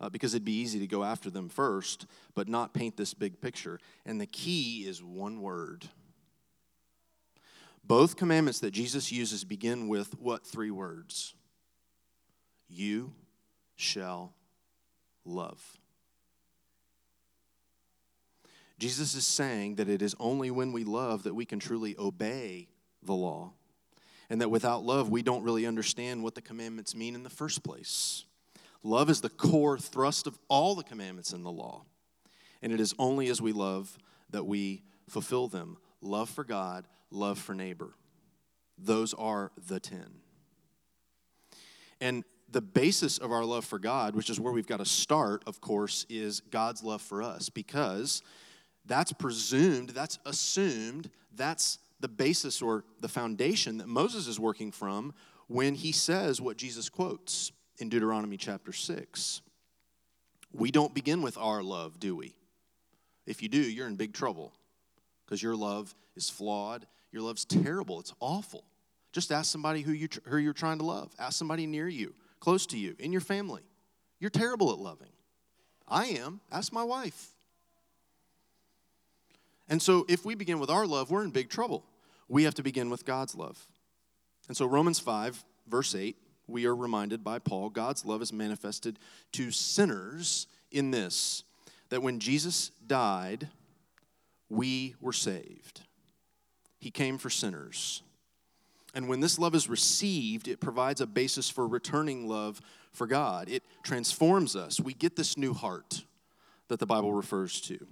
Uh, 0.00 0.08
because 0.08 0.32
it'd 0.32 0.46
be 0.46 0.58
easy 0.58 0.78
to 0.78 0.86
go 0.86 1.04
after 1.04 1.28
them 1.28 1.50
first, 1.50 2.06
but 2.34 2.48
not 2.48 2.72
paint 2.72 2.96
this 2.96 3.12
big 3.12 3.38
picture. 3.42 3.78
And 4.06 4.18
the 4.18 4.24
key 4.24 4.86
is 4.86 5.02
one 5.02 5.42
word 5.42 5.90
both 7.90 8.14
commandments 8.14 8.60
that 8.60 8.70
Jesus 8.70 9.10
uses 9.10 9.42
begin 9.42 9.88
with 9.88 10.16
what 10.20 10.46
three 10.46 10.70
words? 10.70 11.34
You 12.68 13.14
shall 13.74 14.32
love. 15.24 15.60
Jesus 18.78 19.16
is 19.16 19.26
saying 19.26 19.74
that 19.74 19.88
it 19.88 20.02
is 20.02 20.14
only 20.20 20.52
when 20.52 20.70
we 20.70 20.84
love 20.84 21.24
that 21.24 21.34
we 21.34 21.44
can 21.44 21.58
truly 21.58 21.96
obey 21.98 22.68
the 23.02 23.12
law, 23.12 23.54
and 24.30 24.40
that 24.40 24.52
without 24.52 24.84
love, 24.84 25.08
we 25.08 25.22
don't 25.22 25.42
really 25.42 25.66
understand 25.66 26.22
what 26.22 26.36
the 26.36 26.40
commandments 26.40 26.94
mean 26.94 27.16
in 27.16 27.24
the 27.24 27.28
first 27.28 27.64
place. 27.64 28.24
Love 28.84 29.10
is 29.10 29.20
the 29.20 29.28
core 29.28 29.80
thrust 29.80 30.28
of 30.28 30.38
all 30.46 30.76
the 30.76 30.84
commandments 30.84 31.32
in 31.32 31.42
the 31.42 31.50
law, 31.50 31.82
and 32.62 32.72
it 32.72 32.78
is 32.78 32.94
only 33.00 33.26
as 33.26 33.42
we 33.42 33.50
love 33.50 33.98
that 34.30 34.46
we 34.46 34.84
fulfill 35.08 35.48
them 35.48 35.76
love 36.00 36.28
for 36.30 36.44
God, 36.44 36.86
love 37.10 37.38
for 37.38 37.54
neighbor. 37.54 37.94
Those 38.78 39.14
are 39.14 39.52
the 39.68 39.80
10. 39.80 40.04
And 42.00 42.24
the 42.50 42.60
basis 42.60 43.18
of 43.18 43.30
our 43.30 43.44
love 43.44 43.64
for 43.64 43.78
God, 43.78 44.16
which 44.16 44.30
is 44.30 44.40
where 44.40 44.52
we've 44.52 44.66
got 44.66 44.78
to 44.78 44.84
start, 44.84 45.42
of 45.46 45.60
course, 45.60 46.06
is 46.08 46.40
God's 46.40 46.82
love 46.82 47.02
for 47.02 47.22
us 47.22 47.48
because 47.48 48.22
that's 48.86 49.12
presumed, 49.12 49.90
that's 49.90 50.18
assumed, 50.24 51.10
that's 51.34 51.78
the 52.00 52.08
basis 52.08 52.62
or 52.62 52.84
the 53.00 53.08
foundation 53.08 53.78
that 53.78 53.86
Moses 53.86 54.26
is 54.26 54.40
working 54.40 54.72
from 54.72 55.12
when 55.46 55.74
he 55.74 55.92
says 55.92 56.40
what 56.40 56.56
Jesus 56.56 56.88
quotes 56.88 57.52
in 57.78 57.88
Deuteronomy 57.88 58.36
chapter 58.36 58.72
6. 58.72 59.42
We 60.52 60.70
don't 60.70 60.94
begin 60.94 61.22
with 61.22 61.36
our 61.38 61.62
love, 61.62 62.00
do 62.00 62.16
we? 62.16 62.34
If 63.26 63.42
you 63.42 63.48
do, 63.48 63.60
you're 63.60 63.86
in 63.86 63.96
big 63.96 64.12
trouble 64.12 64.52
because 65.30 65.42
your 65.44 65.54
love 65.54 65.94
is 66.16 66.28
flawed. 66.28 66.86
Your 67.12 67.22
love's 67.22 67.44
terrible. 67.44 68.00
It's 68.00 68.12
awful. 68.18 68.64
Just 69.12 69.30
ask 69.30 69.50
somebody 69.50 69.82
who, 69.82 69.92
you, 69.92 70.08
who 70.24 70.38
you're 70.38 70.52
trying 70.52 70.78
to 70.78 70.84
love. 70.84 71.12
Ask 71.20 71.38
somebody 71.38 71.68
near 71.68 71.86
you, 71.86 72.14
close 72.40 72.66
to 72.66 72.76
you, 72.76 72.96
in 72.98 73.12
your 73.12 73.20
family. 73.20 73.62
You're 74.18 74.30
terrible 74.30 74.72
at 74.72 74.78
loving. 74.78 75.12
I 75.86 76.06
am. 76.06 76.40
Ask 76.50 76.72
my 76.72 76.82
wife. 76.82 77.28
And 79.68 79.80
so, 79.80 80.04
if 80.08 80.24
we 80.24 80.34
begin 80.34 80.58
with 80.58 80.68
our 80.68 80.84
love, 80.84 81.12
we're 81.12 81.22
in 81.22 81.30
big 81.30 81.48
trouble. 81.48 81.84
We 82.28 82.42
have 82.42 82.54
to 82.54 82.62
begin 82.64 82.90
with 82.90 83.04
God's 83.04 83.36
love. 83.36 83.64
And 84.48 84.56
so, 84.56 84.66
Romans 84.66 84.98
5, 84.98 85.44
verse 85.68 85.94
8, 85.94 86.16
we 86.48 86.66
are 86.66 86.74
reminded 86.74 87.22
by 87.22 87.38
Paul 87.38 87.70
God's 87.70 88.04
love 88.04 88.20
is 88.20 88.32
manifested 88.32 88.98
to 89.32 89.52
sinners 89.52 90.48
in 90.72 90.90
this 90.90 91.44
that 91.88 92.02
when 92.02 92.18
Jesus 92.18 92.70
died, 92.86 93.48
we 94.50 94.94
were 95.00 95.12
saved. 95.12 95.82
He 96.78 96.90
came 96.90 97.16
for 97.16 97.30
sinners. 97.30 98.02
And 98.94 99.08
when 99.08 99.20
this 99.20 99.38
love 99.38 99.54
is 99.54 99.68
received, 99.68 100.48
it 100.48 100.60
provides 100.60 101.00
a 101.00 101.06
basis 101.06 101.48
for 101.48 101.66
returning 101.66 102.28
love 102.28 102.60
for 102.92 103.06
God. 103.06 103.48
It 103.48 103.62
transforms 103.84 104.56
us. 104.56 104.80
We 104.80 104.94
get 104.94 105.14
this 105.14 105.36
new 105.36 105.54
heart 105.54 106.04
that 106.68 106.80
the 106.80 106.86
Bible 106.86 107.12
refers 107.12 107.60
to. 107.62 107.86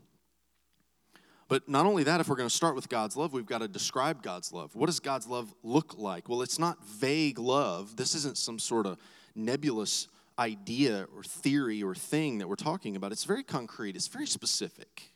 But 1.46 1.68
not 1.68 1.86
only 1.86 2.02
that, 2.02 2.20
if 2.20 2.28
we're 2.28 2.36
going 2.36 2.48
to 2.48 2.54
start 2.54 2.74
with 2.74 2.88
God's 2.88 3.16
love, 3.16 3.32
we've 3.32 3.46
got 3.46 3.58
to 3.58 3.68
describe 3.68 4.22
God's 4.22 4.52
love. 4.52 4.74
What 4.74 4.86
does 4.86 5.00
God's 5.00 5.26
love 5.26 5.54
look 5.62 5.96
like? 5.96 6.28
Well, 6.28 6.42
it's 6.42 6.58
not 6.58 6.84
vague 6.84 7.38
love. 7.38 7.96
This 7.96 8.14
isn't 8.14 8.36
some 8.36 8.58
sort 8.58 8.86
of 8.86 8.98
nebulous 9.34 10.08
idea 10.38 11.06
or 11.16 11.22
theory 11.22 11.82
or 11.82 11.94
thing 11.94 12.38
that 12.38 12.48
we're 12.48 12.56
talking 12.56 12.96
about. 12.96 13.12
It's 13.12 13.24
very 13.24 13.42
concrete, 13.42 13.96
it's 13.96 14.08
very 14.08 14.26
specific. 14.26 15.12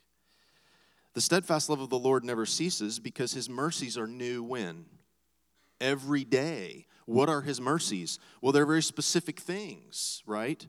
The 1.13 1.21
steadfast 1.21 1.69
love 1.69 1.79
of 1.79 1.89
the 1.89 1.99
Lord 1.99 2.23
never 2.23 2.45
ceases 2.45 2.99
because 2.99 3.33
his 3.33 3.49
mercies 3.49 3.97
are 3.97 4.07
new 4.07 4.43
when? 4.43 4.85
Every 5.79 6.23
day. 6.23 6.87
What 7.05 7.29
are 7.29 7.41
his 7.41 7.61
mercies? 7.61 8.17
Well, 8.41 8.51
they're 8.51 8.65
very 8.65 8.81
specific 8.81 9.39
things, 9.39 10.23
right? 10.25 10.65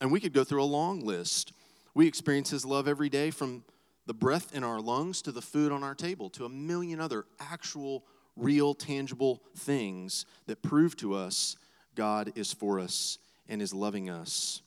And 0.00 0.12
we 0.12 0.20
could 0.20 0.32
go 0.32 0.44
through 0.44 0.62
a 0.62 0.64
long 0.64 1.00
list. 1.00 1.52
We 1.94 2.06
experience 2.06 2.50
his 2.50 2.64
love 2.64 2.86
every 2.86 3.08
day 3.08 3.30
from 3.30 3.64
the 4.06 4.14
breath 4.14 4.54
in 4.54 4.62
our 4.62 4.80
lungs 4.80 5.22
to 5.22 5.32
the 5.32 5.42
food 5.42 5.72
on 5.72 5.82
our 5.82 5.94
table 5.94 6.30
to 6.30 6.44
a 6.44 6.48
million 6.48 7.00
other 7.00 7.24
actual, 7.40 8.04
real, 8.36 8.74
tangible 8.74 9.42
things 9.56 10.26
that 10.46 10.62
prove 10.62 10.96
to 10.98 11.14
us 11.14 11.56
God 11.94 12.32
is 12.36 12.52
for 12.52 12.78
us 12.78 13.18
and 13.48 13.60
is 13.60 13.74
loving 13.74 14.10
us. 14.10 14.62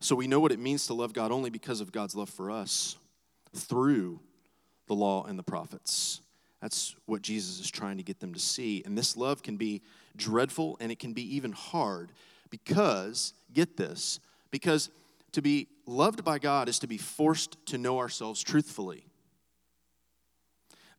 So 0.00 0.14
we 0.14 0.26
know 0.26 0.40
what 0.40 0.52
it 0.52 0.58
means 0.58 0.86
to 0.86 0.94
love 0.94 1.12
God 1.12 1.32
only 1.32 1.50
because 1.50 1.80
of 1.80 1.92
God's 1.92 2.14
love 2.14 2.30
for 2.30 2.50
us 2.50 2.96
through 3.54 4.20
the 4.86 4.94
law 4.94 5.24
and 5.24 5.38
the 5.38 5.42
prophets. 5.42 6.20
That's 6.60 6.94
what 7.06 7.22
Jesus 7.22 7.60
is 7.60 7.70
trying 7.70 7.96
to 7.96 8.02
get 8.02 8.20
them 8.20 8.34
to 8.34 8.40
see. 8.40 8.82
And 8.84 8.96
this 8.96 9.16
love 9.16 9.42
can 9.42 9.56
be 9.56 9.82
dreadful 10.16 10.76
and 10.80 10.92
it 10.92 10.98
can 10.98 11.12
be 11.12 11.36
even 11.36 11.52
hard 11.52 12.12
because, 12.50 13.32
get 13.52 13.76
this, 13.76 14.20
because 14.50 14.90
to 15.32 15.42
be 15.42 15.68
loved 15.86 16.24
by 16.24 16.38
God 16.38 16.68
is 16.68 16.78
to 16.80 16.86
be 16.86 16.98
forced 16.98 17.56
to 17.66 17.78
know 17.78 17.98
ourselves 17.98 18.42
truthfully. 18.42 19.06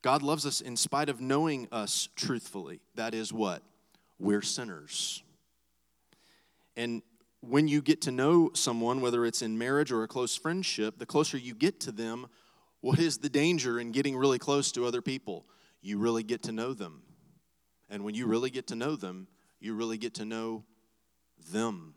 God 0.01 0.23
loves 0.23 0.45
us 0.45 0.61
in 0.61 0.75
spite 0.75 1.09
of 1.09 1.21
knowing 1.21 1.67
us 1.71 2.09
truthfully. 2.15 2.79
That 2.95 3.13
is 3.13 3.31
what? 3.31 3.61
We're 4.19 4.41
sinners. 4.41 5.21
And 6.75 7.03
when 7.41 7.67
you 7.67 7.81
get 7.81 8.01
to 8.01 8.11
know 8.11 8.51
someone, 8.53 9.01
whether 9.01 9.25
it's 9.25 9.41
in 9.41 9.57
marriage 9.57 9.91
or 9.91 10.03
a 10.03 10.07
close 10.07 10.35
friendship, 10.35 10.97
the 10.97 11.05
closer 11.05 11.37
you 11.37 11.53
get 11.53 11.79
to 11.81 11.91
them, 11.91 12.27
what 12.81 12.99
is 12.99 13.19
the 13.19 13.29
danger 13.29 13.79
in 13.79 13.91
getting 13.91 14.15
really 14.17 14.39
close 14.39 14.71
to 14.73 14.85
other 14.85 15.01
people? 15.01 15.45
You 15.81 15.97
really 15.97 16.23
get 16.23 16.43
to 16.43 16.51
know 16.51 16.73
them. 16.73 17.03
And 17.89 18.03
when 18.03 18.15
you 18.15 18.27
really 18.27 18.49
get 18.49 18.67
to 18.67 18.75
know 18.75 18.95
them, 18.95 19.27
you 19.59 19.73
really 19.73 19.97
get 19.97 20.15
to 20.15 20.25
know 20.25 20.63
them. 21.51 21.93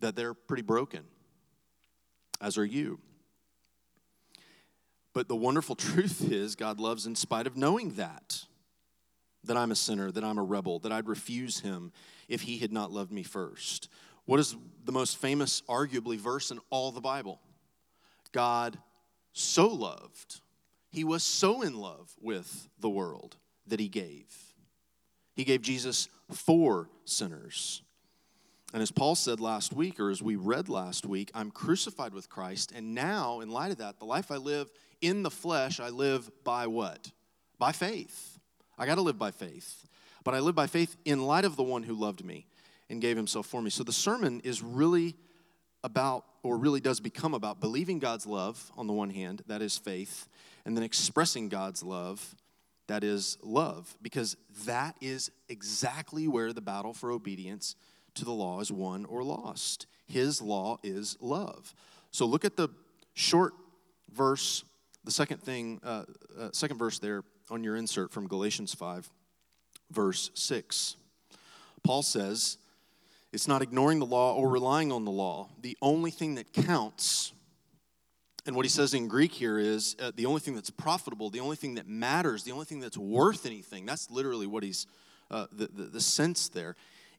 that 0.00 0.16
they're 0.16 0.34
pretty 0.34 0.62
broken, 0.62 1.04
as 2.40 2.58
are 2.58 2.64
you. 2.64 3.00
But 5.12 5.28
the 5.28 5.36
wonderful 5.36 5.74
truth 5.76 6.30
is, 6.30 6.54
God 6.54 6.80
loves 6.80 7.06
in 7.06 7.14
spite 7.14 7.46
of 7.46 7.56
knowing 7.56 7.90
that. 7.94 8.44
That 9.44 9.56
I'm 9.56 9.70
a 9.70 9.76
sinner, 9.76 10.10
that 10.10 10.24
I'm 10.24 10.38
a 10.38 10.42
rebel, 10.42 10.80
that 10.80 10.92
I'd 10.92 11.08
refuse 11.08 11.60
him 11.60 11.92
if 12.28 12.42
he 12.42 12.58
had 12.58 12.72
not 12.72 12.90
loved 12.90 13.12
me 13.12 13.22
first. 13.22 13.88
What 14.24 14.40
is 14.40 14.56
the 14.84 14.92
most 14.92 15.16
famous, 15.16 15.62
arguably, 15.68 16.18
verse 16.18 16.50
in 16.50 16.58
all 16.70 16.90
the 16.90 17.00
Bible? 17.00 17.40
God 18.32 18.78
so 19.32 19.68
loved, 19.68 20.40
he 20.90 21.04
was 21.04 21.22
so 21.22 21.62
in 21.62 21.74
love 21.74 22.14
with 22.20 22.68
the 22.78 22.88
world 22.88 23.36
that 23.66 23.80
he 23.80 23.88
gave. 23.88 24.26
He 25.34 25.44
gave 25.44 25.62
Jesus 25.62 26.08
for 26.32 26.88
sinners. 27.04 27.82
And 28.72 28.82
as 28.82 28.90
Paul 28.90 29.14
said 29.14 29.40
last 29.40 29.72
week, 29.72 29.98
or 29.98 30.10
as 30.10 30.22
we 30.22 30.36
read 30.36 30.68
last 30.68 31.06
week, 31.06 31.30
I'm 31.34 31.50
crucified 31.50 32.12
with 32.12 32.28
Christ. 32.28 32.72
And 32.74 32.94
now, 32.94 33.40
in 33.40 33.48
light 33.48 33.70
of 33.70 33.78
that, 33.78 33.98
the 33.98 34.04
life 34.04 34.30
I 34.30 34.36
live 34.36 34.70
in 35.00 35.22
the 35.22 35.30
flesh, 35.30 35.80
I 35.80 35.88
live 35.88 36.30
by 36.44 36.66
what? 36.66 37.10
By 37.58 37.72
faith. 37.72 38.38
I 38.76 38.84
got 38.84 38.96
to 38.96 39.02
live 39.02 39.18
by 39.18 39.30
faith. 39.30 39.86
But 40.22 40.34
I 40.34 40.40
live 40.40 40.54
by 40.54 40.66
faith 40.66 40.96
in 41.04 41.24
light 41.24 41.44
of 41.44 41.56
the 41.56 41.62
one 41.62 41.82
who 41.82 41.94
loved 41.94 42.24
me 42.24 42.46
and 42.90 43.00
gave 43.00 43.16
himself 43.16 43.46
for 43.46 43.62
me. 43.62 43.70
So 43.70 43.84
the 43.84 43.92
sermon 43.92 44.40
is 44.44 44.62
really 44.62 45.16
about, 45.84 46.24
or 46.42 46.56
really 46.56 46.80
does 46.80 47.00
become 47.00 47.34
about, 47.34 47.60
believing 47.60 47.98
God's 47.98 48.26
love 48.26 48.70
on 48.76 48.86
the 48.86 48.92
one 48.92 49.10
hand, 49.10 49.42
that 49.46 49.62
is 49.62 49.76
faith, 49.76 50.28
and 50.64 50.76
then 50.76 50.84
expressing 50.84 51.48
God's 51.48 51.82
love, 51.82 52.34
that 52.88 53.04
is 53.04 53.38
love, 53.42 53.96
because 54.02 54.36
that 54.64 54.96
is 55.00 55.30
exactly 55.48 56.26
where 56.26 56.52
the 56.52 56.60
battle 56.60 56.92
for 56.92 57.10
obedience 57.10 57.76
to 58.14 58.24
the 58.24 58.32
law 58.32 58.60
is 58.60 58.72
won 58.72 59.04
or 59.04 59.22
lost. 59.22 59.86
His 60.06 60.42
law 60.42 60.78
is 60.82 61.16
love. 61.20 61.74
So 62.10 62.26
look 62.26 62.44
at 62.44 62.56
the 62.56 62.68
short 63.14 63.52
verse, 64.12 64.64
the 65.04 65.10
second 65.10 65.42
thing, 65.42 65.80
uh, 65.84 66.04
uh, 66.38 66.48
second 66.52 66.78
verse 66.78 66.98
there 66.98 67.24
on 67.50 67.62
your 67.62 67.76
insert 67.76 68.10
from 68.10 68.26
Galatians 68.26 68.74
5, 68.74 69.08
verse 69.90 70.30
6. 70.34 70.96
Paul 71.82 72.02
says, 72.02 72.58
it's 73.32 73.48
not 73.48 73.62
ignoring 73.62 73.98
the 73.98 74.06
law 74.06 74.34
or 74.34 74.48
relying 74.48 74.90
on 74.90 75.04
the 75.04 75.10
law. 75.10 75.50
The 75.60 75.76
only 75.82 76.10
thing 76.10 76.36
that 76.36 76.52
counts, 76.52 77.32
and 78.46 78.56
what 78.56 78.64
he 78.64 78.70
says 78.70 78.94
in 78.94 79.08
Greek 79.08 79.32
here 79.32 79.58
is 79.58 79.96
uh, 80.00 80.12
the 80.14 80.26
only 80.26 80.40
thing 80.40 80.54
that's 80.54 80.70
profitable, 80.70 81.28
the 81.28 81.40
only 81.40 81.56
thing 81.56 81.74
that 81.74 81.86
matters, 81.86 82.44
the 82.44 82.52
only 82.52 82.64
thing 82.64 82.80
that's 82.80 82.96
worth 82.96 83.44
anything. 83.44 83.84
That's 83.84 84.10
literally 84.10 84.46
what 84.46 84.62
he's, 84.62 84.86
uh, 85.30 85.46
the, 85.52 85.66
the, 85.66 85.82
the 85.84 86.00
sense 86.00 86.48
there 86.48 86.74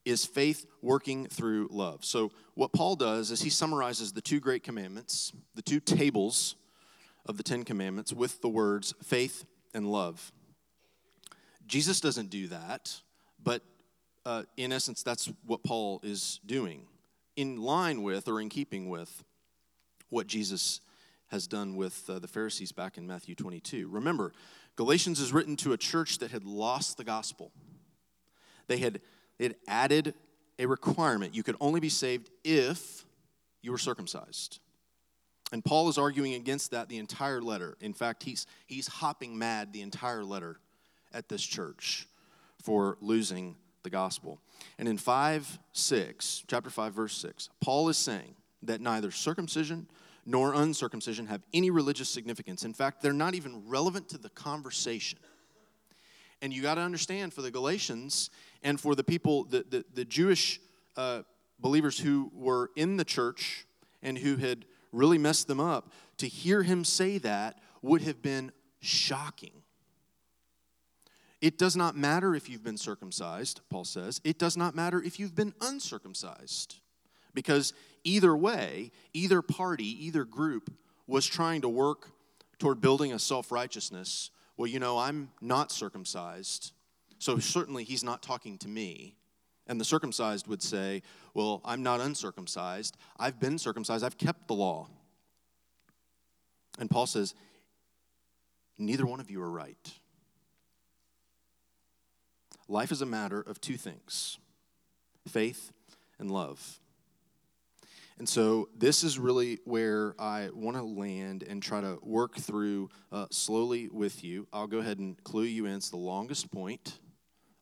is 0.06 0.26
faith 0.26 0.66
working 0.82 1.28
through 1.28 1.68
love. 1.72 2.04
So, 2.04 2.32
what 2.56 2.74
Paul 2.74 2.96
does 2.96 3.32
is 3.32 3.42
he 3.42 3.50
summarizes 3.50 4.14
the 4.14 4.22
two 4.22 4.40
great 4.40 4.64
commandments, 4.64 5.34
the 5.56 5.62
two 5.62 5.80
tables 5.80 6.56
of 7.26 7.38
the 7.38 7.44
Ten 7.44 7.64
Commandments, 7.64 8.12
with 8.12 8.42
the 8.42 8.50
words 8.50 8.94
faith 9.04 9.46
and 9.74 9.92
love. 9.92 10.32
Jesus 11.68 12.02
doesn't 12.02 12.32
do 12.32 12.48
that, 12.48 13.02
but 13.44 13.62
uh, 14.26 14.44
in 14.58 14.72
essence, 14.72 15.04
that's 15.04 15.32
what 15.46 15.64
Paul 15.64 16.00
is 16.04 16.40
doing, 16.46 16.88
in 17.36 17.62
line 17.62 18.04
with 18.04 18.28
or 18.28 18.42
in 18.42 18.50
keeping 18.50 18.90
with 18.90 19.24
what 20.10 20.28
Jesus 20.28 20.82
has 21.28 21.48
done 21.48 21.76
with 21.76 22.10
uh, 22.10 22.20
the 22.20 22.28
Pharisees 22.28 22.72
back 22.72 22.98
in 22.98 23.06
Matthew 23.06 23.36
22. 23.36 23.88
Remember, 23.88 24.34
Galatians 24.76 25.20
is 25.20 25.32
written 25.32 25.56
to 25.58 25.74
a 25.74 25.78
church 25.78 26.20
that 26.20 26.32
had 26.32 26.44
lost 26.44 26.98
the 26.98 27.04
gospel. 27.04 27.52
They 28.68 28.78
had 28.78 29.02
it 29.38 29.58
added 29.68 30.14
a 30.58 30.66
requirement. 30.66 31.34
You 31.34 31.44
could 31.44 31.56
only 31.62 31.80
be 31.80 31.90
saved 31.90 32.30
if 32.44 33.06
you 33.62 33.72
were 33.72 33.78
circumcised. 33.78 34.60
And 35.52 35.64
Paul 35.64 35.90
is 35.90 35.98
arguing 35.98 36.34
against 36.34 36.72
that 36.72 36.90
the 36.90 36.98
entire 36.98 37.42
letter. 37.42 37.78
In 37.80 37.94
fact, 37.94 38.24
he's, 38.24 38.46
he's 38.68 38.88
hopping 38.88 39.38
mad 39.38 39.74
the 39.74 39.82
entire 39.82 40.24
letter 40.24 40.60
at 41.14 41.28
this 41.28 41.42
church 41.42 42.08
for 42.62 42.98
losing 43.02 43.56
the 43.84 43.90
gospel. 43.90 44.40
And 44.78 44.88
in 44.88 44.98
5 44.98 45.60
6, 45.74 46.44
chapter 46.48 46.70
5, 46.70 46.94
verse 46.94 47.16
6, 47.18 47.50
Paul 47.62 47.90
is 47.90 47.98
saying 47.98 48.36
that 48.64 48.82
neither 48.82 49.12
circumcision 49.12 49.88
nor 50.26 50.54
uncircumcision 50.54 51.28
have 51.28 51.42
any 51.54 51.72
religious 51.72 52.10
significance. 52.10 52.64
In 52.64 52.74
fact, 52.74 53.02
they're 53.02 53.14
not 53.14 53.36
even 53.36 53.68
relevant 53.68 54.10
to 54.10 54.18
the 54.18 54.30
conversation. 54.30 55.20
And 56.42 56.54
you 56.54 56.62
got 56.62 56.76
to 56.76 56.82
understand 56.82 57.34
for 57.34 57.42
the 57.42 57.52
Galatians 57.52 58.30
and 58.64 58.80
for 58.80 58.96
the 58.96 59.04
people, 59.04 59.46
the, 59.46 59.66
the, 59.70 59.86
the 59.94 60.06
Jewish 60.06 60.60
uh, 60.96 61.24
believers 61.60 62.00
who 62.00 62.32
were 62.34 62.72
in 62.76 62.98
the 62.98 63.04
church 63.04 63.66
and 64.02 64.18
who 64.18 64.38
had 64.38 64.66
really 64.92 65.18
messed 65.18 65.48
them 65.48 65.60
up, 65.60 65.92
to 66.18 66.28
hear 66.28 66.64
him 66.64 66.84
say 66.84 67.18
that 67.20 67.60
would 67.82 68.02
have 68.02 68.22
been 68.22 68.52
shocking. 68.82 69.59
It 71.42 71.58
does 71.58 71.76
not 71.76 71.96
matter 71.96 72.36
if 72.36 72.50
you've 72.50 72.64
been 72.64 72.78
circumcised, 72.78 73.62
Paul 73.70 73.86
says. 73.86 74.20
It 74.24 74.38
does 74.38 74.58
not 74.58 74.76
matter 74.76 75.02
if 75.02 75.20
you've 75.20 75.36
been 75.36 75.54
uncircumcised. 75.62 76.76
Because 77.34 77.74
either 78.04 78.36
way, 78.36 78.92
either 79.14 79.42
party, 79.42 80.06
either 80.06 80.26
group 80.26 80.74
was 81.08 81.26
trying 81.26 81.62
to 81.62 81.70
work 81.70 82.12
toward 82.58 82.82
building 82.82 83.14
a 83.14 83.20
self 83.20 83.52
righteousness. 83.52 84.32
Well, 84.58 84.68
you 84.68 84.80
know, 84.80 84.98
I'm 84.98 85.32
not 85.40 85.72
circumcised, 85.72 86.74
so 87.18 87.40
certainly 87.40 87.86
he's 87.86 88.04
not 88.04 88.22
talking 88.22 88.58
to 88.60 88.68
me. 88.68 89.16
And 89.68 89.80
the 89.80 89.86
circumcised 89.86 90.48
would 90.48 90.62
say, 90.62 91.04
Well, 91.34 91.62
I'm 91.64 91.84
not 91.84 92.02
uncircumcised. 92.02 92.98
I've 93.18 93.40
been 93.40 93.58
circumcised. 93.58 94.04
I've 94.04 94.18
kept 94.18 94.48
the 94.48 94.56
law. 94.56 94.90
And 96.80 96.90
Paul 96.90 97.08
says, 97.08 97.36
Neither 98.78 99.06
one 99.06 99.20
of 99.20 99.30
you 99.30 99.42
are 99.42 99.50
right. 99.50 99.94
Life 102.72 102.92
is 102.92 103.02
a 103.02 103.06
matter 103.08 103.42
of 103.42 103.60
two 103.60 103.78
things 103.78 104.38
faith 105.28 105.72
and 106.20 106.30
love. 106.30 106.80
And 108.20 108.30
so, 108.30 108.70
this 108.78 109.04
is 109.04 109.18
really 109.18 109.60
where 109.64 110.14
I 110.20 110.50
want 110.54 110.78
to 110.78 110.84
land 110.84 111.44
and 111.44 111.64
try 111.64 111.82
to 111.82 111.98
work 112.04 112.36
through 112.36 112.90
uh, 113.12 113.26
slowly 113.32 113.90
with 113.90 114.24
you. 114.24 114.48
I'll 114.54 114.68
go 114.68 114.80
ahead 114.80 115.00
and 115.00 115.22
clue 115.24 115.46
you 115.46 115.66
in. 115.66 115.76
It's 115.76 115.90
the 115.90 115.98
longest 115.98 116.52
point 116.52 117.00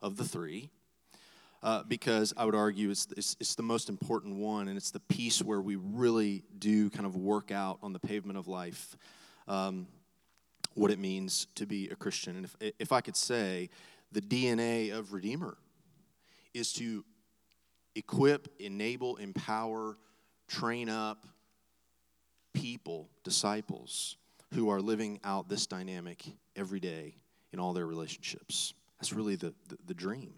of 0.02 0.18
the 0.18 0.26
three. 0.26 0.72
Uh, 1.64 1.84
because 1.84 2.34
I 2.36 2.46
would 2.46 2.56
argue 2.56 2.90
it's, 2.90 3.08
it's, 3.16 3.36
it's, 3.40 3.56
the 3.56 3.64
most 3.64 3.90
important 3.90 4.36
one, 4.36 4.68
and 4.68 4.78
it's 4.78 4.92
the 4.92 5.00
piece 5.00 5.42
where 5.42 5.60
we 5.62 5.76
really 5.76 6.44
do 6.60 6.90
kind 6.90 7.06
of 7.06 7.16
work 7.16 7.50
out 7.50 7.80
on 7.82 7.94
the 7.94 8.00
pavement 8.00 8.38
of 8.38 8.48
life 8.48 8.96
um, 9.48 9.88
what 10.76 10.92
it 10.92 11.00
means 11.00 11.48
to 11.56 11.66
be 11.66 11.90
a 11.90 11.96
Christian. 11.96 12.36
And 12.36 12.46
if, 12.46 12.74
if 12.78 12.92
I 12.92 13.02
could 13.02 13.16
say, 13.16 13.70
the 14.12 14.22
DNA 14.22 14.98
of 14.98 15.14
Redeemer 15.14 15.58
is 16.54 16.74
to 16.74 17.04
equip, 17.96 18.48
enable, 18.60 19.18
empower, 19.18 19.98
train 20.48 20.90
up 20.90 21.26
people, 22.54 23.10
disciples, 23.24 24.18
who 24.54 24.70
are 24.70 24.82
living 24.82 25.20
out 25.24 25.50
this 25.50 25.68
dynamic 25.68 26.24
every 26.56 26.80
day 26.80 27.16
in 27.52 27.60
all 27.60 27.74
their 27.74 27.86
relationships. 27.86 28.74
That's 29.00 29.14
really 29.14 29.36
the, 29.36 29.54
the, 29.68 29.78
the, 29.86 29.94
dream. 29.94 30.34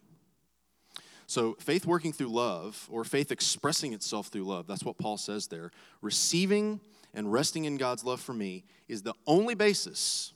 So, 1.28 1.56
faith 1.60 1.86
working 1.86 2.12
through 2.12 2.30
love, 2.30 2.88
or 2.92 3.04
faith 3.04 3.32
expressing 3.32 3.94
itself 3.94 4.28
through 4.28 4.46
love, 4.46 4.68
that's 4.68 4.84
what 4.84 4.98
Paul 4.98 5.18
says 5.18 5.48
there. 5.48 5.72
Receiving 6.02 6.82
and 7.14 7.32
resting 7.32 7.66
in 7.66 7.78
God's 7.78 8.04
love 8.04 8.20
for 8.20 8.34
me 8.34 8.64
is 8.88 9.04
the 9.04 9.14
only 9.28 9.54
basis 9.54 10.34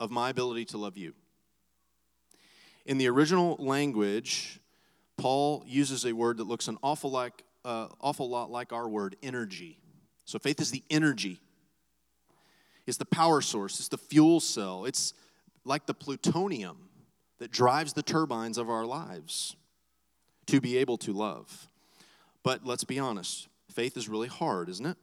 of 0.00 0.10
my 0.10 0.30
ability 0.30 0.64
to 0.66 0.78
love 0.78 0.96
you. 0.96 1.14
In 2.86 2.98
the 2.98 3.08
original 3.08 3.56
language, 3.58 4.60
Paul 5.16 5.64
uses 5.66 6.04
a 6.04 6.12
word 6.12 6.38
that 6.38 6.44
looks 6.44 6.68
an 6.68 6.78
awful, 6.82 7.10
like, 7.10 7.42
uh, 7.64 7.88
awful 8.00 8.28
lot 8.28 8.50
like 8.50 8.72
our 8.72 8.88
word, 8.88 9.16
energy. 9.22 9.78
So 10.24 10.38
faith 10.38 10.60
is 10.60 10.70
the 10.70 10.82
energy, 10.90 11.40
it's 12.86 12.98
the 12.98 13.04
power 13.06 13.40
source, 13.40 13.78
it's 13.78 13.88
the 13.88 13.98
fuel 13.98 14.40
cell, 14.40 14.84
it's 14.84 15.14
like 15.64 15.86
the 15.86 15.94
plutonium 15.94 16.88
that 17.38 17.50
drives 17.50 17.94
the 17.94 18.02
turbines 18.02 18.58
of 18.58 18.68
our 18.68 18.84
lives 18.84 19.56
to 20.46 20.60
be 20.60 20.76
able 20.78 20.98
to 20.98 21.12
love. 21.12 21.68
But 22.42 22.66
let's 22.66 22.84
be 22.84 22.98
honest, 22.98 23.48
faith 23.70 23.96
is 23.96 24.08
really 24.08 24.28
hard, 24.28 24.68
isn't 24.68 24.84
it? 24.84 24.96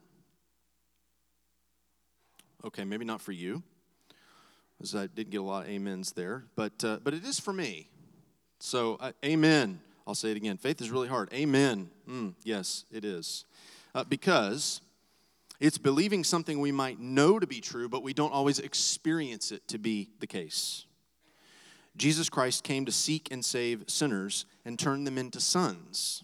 Okay, 2.63 2.83
maybe 2.83 3.05
not 3.05 3.21
for 3.21 3.31
you 3.31 3.63
as 4.83 4.95
I 4.95 5.07
didn't 5.07 5.31
get 5.31 5.41
a 5.41 5.43
lot 5.43 5.65
of 5.65 5.71
amens 5.71 6.11
there, 6.13 6.43
but, 6.55 6.83
uh, 6.83 6.99
but 7.03 7.13
it 7.13 7.23
is 7.23 7.39
for 7.39 7.53
me. 7.53 7.89
So, 8.59 8.97
uh, 8.99 9.11
amen. 9.23 9.79
I'll 10.07 10.15
say 10.15 10.31
it 10.31 10.37
again. 10.37 10.57
Faith 10.57 10.81
is 10.81 10.89
really 10.89 11.07
hard. 11.07 11.31
Amen. 11.33 11.89
Mm, 12.09 12.33
yes, 12.43 12.85
it 12.91 13.05
is. 13.05 13.45
Uh, 13.93 14.03
because 14.03 14.81
it's 15.59 15.77
believing 15.77 16.23
something 16.23 16.59
we 16.59 16.71
might 16.71 16.99
know 16.99 17.39
to 17.39 17.47
be 17.47 17.61
true, 17.61 17.87
but 17.87 18.03
we 18.03 18.13
don't 18.13 18.33
always 18.33 18.59
experience 18.59 19.51
it 19.51 19.67
to 19.67 19.77
be 19.77 20.09
the 20.19 20.27
case. 20.27 20.85
Jesus 21.97 22.29
Christ 22.29 22.63
came 22.63 22.85
to 22.85 22.91
seek 22.91 23.31
and 23.31 23.43
save 23.43 23.83
sinners 23.87 24.45
and 24.65 24.79
turn 24.79 25.03
them 25.03 25.17
into 25.17 25.39
sons. 25.39 26.23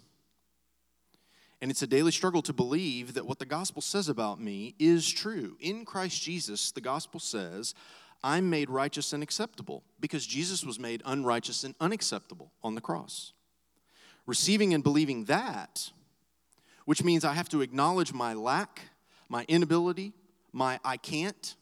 And 1.61 1.71
it's 1.71 1.81
a 1.81 1.87
daily 1.87 2.11
struggle 2.11 2.41
to 2.43 2.53
believe 2.53 3.15
that 3.15 3.25
what 3.25 3.39
the 3.39 3.45
gospel 3.45 3.81
says 3.81 4.09
about 4.09 4.39
me 4.39 4.75
is 4.79 5.09
true. 5.09 5.57
In 5.59 5.85
Christ 5.85 6.21
Jesus, 6.21 6.71
the 6.71 6.81
gospel 6.81 7.19
says, 7.19 7.73
I'm 8.23 8.49
made 8.49 8.69
righteous 8.69 9.13
and 9.13 9.23
acceptable 9.23 9.83
because 9.99 10.25
Jesus 10.25 10.63
was 10.63 10.79
made 10.79 11.01
unrighteous 11.05 11.63
and 11.63 11.75
unacceptable 11.79 12.51
on 12.63 12.75
the 12.75 12.81
cross. 12.81 13.33
Receiving 14.25 14.73
and 14.73 14.83
believing 14.83 15.25
that, 15.25 15.91
which 16.85 17.03
means 17.03 17.23
I 17.23 17.33
have 17.33 17.49
to 17.49 17.61
acknowledge 17.61 18.13
my 18.13 18.33
lack, 18.33 18.81
my 19.29 19.45
inability, 19.47 20.13
my 20.51 20.79
I 20.83 20.97
can't. 20.97 21.55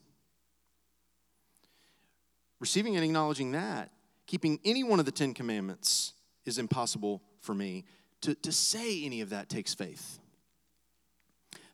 Receiving 2.59 2.95
and 2.95 3.03
acknowledging 3.03 3.51
that, 3.51 3.91
keeping 4.25 4.59
any 4.65 4.83
one 4.83 4.99
of 4.99 5.05
the 5.05 5.11
Ten 5.11 5.33
Commandments 5.33 6.13
is 6.45 6.57
impossible 6.57 7.21
for 7.39 7.53
me. 7.53 7.85
To, 8.21 8.33
to 8.35 8.51
say 8.51 9.03
any 9.03 9.21
of 9.21 9.29
that 9.29 9.49
takes 9.49 9.75
faith. 9.75 10.19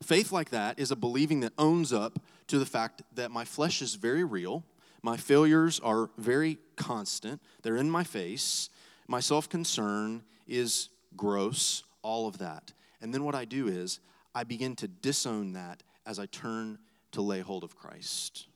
Faith 0.04 0.32
like 0.32 0.50
that 0.50 0.80
is 0.80 0.91
a 0.91 0.96
believing 0.96 1.41
that 1.41 1.54
owns 1.58 1.94
up 1.94 2.20
to 2.48 2.58
the 2.58 2.65
fact 2.65 3.04
that 3.13 3.32
my 3.32 3.46
flesh 3.46 3.82
is 3.82 3.96
very 3.96 4.24
real, 4.24 4.65
my 5.04 5.18
failures 5.18 5.80
are 5.80 6.10
very 6.18 6.60
constant, 6.76 7.42
they're 7.64 7.78
in 7.78 7.90
my 7.90 8.04
face, 8.04 8.70
my 9.08 9.20
self 9.20 9.50
concern 9.50 10.24
is 10.48 10.90
gross, 11.16 11.84
all 12.02 12.28
of 12.28 12.38
that. 12.40 12.74
And 13.02 13.14
then 13.14 13.24
what 13.24 13.36
I 13.36 13.46
do 13.46 13.68
is 13.68 14.00
I 14.34 14.44
begin 14.44 14.76
to 14.78 14.88
disown 14.88 15.54
that 15.54 15.84
as 16.06 16.20
I 16.20 16.28
turn 16.28 16.80
to 17.12 17.22
lay 17.22 17.42
hold 17.42 17.64
of 17.64 17.76
Christ. 17.76 18.48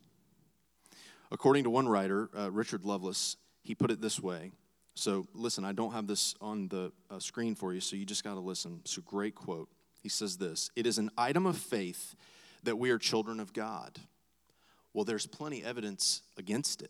According 1.31 1.63
to 1.63 1.69
one 1.69 1.87
writer, 1.87 2.29
uh, 2.37 2.51
Richard 2.51 2.85
Lovelace, 2.85 3.35
he 3.63 3.75
put 3.75 3.91
it 3.91 4.01
this 4.01 4.19
way. 4.19 4.51
So 4.93 5.27
listen, 5.33 5.65
I 5.65 5.73
don't 5.73 5.91
have 5.91 6.07
this 6.07 6.35
on 6.39 6.69
the 6.69 6.91
uh, 7.09 7.19
screen 7.19 7.55
for 7.55 7.73
you, 7.73 7.81
so 7.81 7.95
you 7.95 8.05
just 8.05 8.23
got 8.23 8.35
to 8.35 8.39
listen. 8.39 8.79
It's 8.85 8.97
a 8.97 9.01
great 9.01 9.35
quote. 9.35 9.67
He 10.01 10.09
says 10.09 10.37
this 10.37 10.69
It 10.75 10.85
is 10.85 10.97
an 10.97 11.09
item 11.17 11.45
of 11.45 11.57
faith 11.57 12.15
that 12.63 12.77
we 12.77 12.91
are 12.91 12.97
children 12.97 13.39
of 13.39 13.53
God. 13.53 13.99
Well, 14.95 15.03
there's 15.03 15.27
plenty 15.27 15.61
evidence 15.61 16.21
against 16.37 16.81
it. 16.81 16.89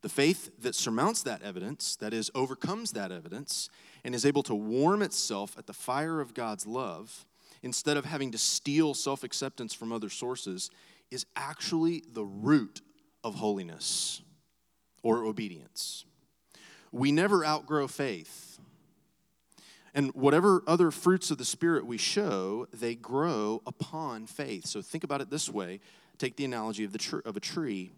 The 0.00 0.08
faith 0.08 0.50
that 0.62 0.74
surmounts 0.74 1.22
that 1.24 1.42
evidence, 1.42 1.94
that 1.96 2.14
is, 2.14 2.30
overcomes 2.34 2.92
that 2.92 3.12
evidence, 3.12 3.68
and 4.02 4.14
is 4.14 4.24
able 4.24 4.42
to 4.44 4.54
warm 4.54 5.02
itself 5.02 5.58
at 5.58 5.66
the 5.66 5.74
fire 5.74 6.22
of 6.22 6.32
God's 6.32 6.66
love, 6.66 7.26
instead 7.62 7.98
of 7.98 8.06
having 8.06 8.30
to 8.32 8.38
steal 8.38 8.94
self 8.94 9.24
acceptance 9.24 9.74
from 9.74 9.92
other 9.92 10.08
sources, 10.08 10.70
is 11.10 11.26
actually 11.36 12.02
the 12.14 12.24
root 12.24 12.80
of 13.22 13.34
holiness 13.34 14.22
or 15.02 15.24
obedience. 15.24 16.06
We 16.92 17.12
never 17.12 17.44
outgrow 17.44 17.88
faith. 17.88 18.58
And 19.94 20.14
whatever 20.14 20.62
other 20.66 20.90
fruits 20.90 21.30
of 21.30 21.36
the 21.36 21.44
Spirit 21.44 21.84
we 21.84 21.98
show, 21.98 22.68
they 22.72 22.94
grow 22.94 23.62
upon 23.66 24.26
faith. 24.26 24.64
So 24.64 24.80
think 24.80 25.04
about 25.04 25.20
it 25.20 25.28
this 25.28 25.50
way 25.50 25.80
take 26.18 26.36
the 26.36 26.44
analogy 26.44 26.84
of, 26.84 26.92
the 26.92 26.98
tr- 26.98 27.20
of 27.24 27.36
a 27.36 27.40
tree. 27.40 27.92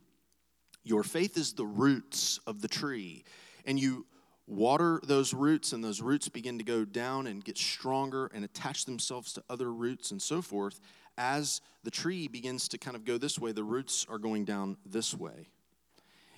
Your 0.85 1.03
faith 1.03 1.37
is 1.37 1.53
the 1.53 1.67
roots 1.67 2.41
of 2.47 2.63
the 2.63 2.69
tree, 2.69 3.25
and 3.65 3.79
you 3.79 4.07
water 4.47 5.01
those 5.05 5.33
roots, 5.33 5.73
and 5.73 5.83
those 5.83 6.01
roots 6.01 6.29
begin 6.29 6.59
to 6.59 6.65
go 6.65 6.85
down 6.85 7.27
and 7.27 7.45
get 7.45 7.57
stronger 7.57 8.31
and 8.35 8.45
attach 8.45 8.85
themselves 8.85 9.33
to 9.35 9.43
other 9.49 9.73
roots 9.73 10.11
and 10.11 10.21
so 10.21 10.43
forth. 10.43 10.81
As 11.17 11.61
the 11.85 11.91
tree 11.91 12.29
begins 12.29 12.69
to 12.69 12.79
kind 12.79 12.97
of 12.97 13.05
go 13.05 13.19
this 13.19 13.39
way, 13.39 13.53
the 13.53 13.65
roots 13.65 14.07
are 14.09 14.19
going 14.19 14.45
down 14.45 14.77
this 14.85 15.15
way. 15.15 15.49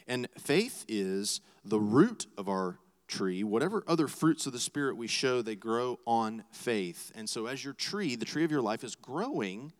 And 0.06 0.28
faith 0.38 0.84
is 0.88 1.40
the 1.64 1.80
root 1.80 2.26
of 2.36 2.48
our 2.48 2.78
tree, 3.08 3.44
whatever 3.44 3.84
other 3.86 4.08
fruits 4.08 4.46
of 4.46 4.52
the 4.52 4.58
Spirit 4.58 4.96
we 4.96 5.06
show, 5.06 5.42
they 5.42 5.54
grow 5.54 5.98
on 6.06 6.44
faith. 6.50 7.12
And 7.14 7.28
so, 7.28 7.46
as 7.46 7.62
your 7.62 7.74
tree, 7.74 8.16
the 8.16 8.24
tree 8.24 8.44
of 8.44 8.50
your 8.50 8.62
life 8.62 8.82
is 8.84 8.94
growing, 8.94 9.72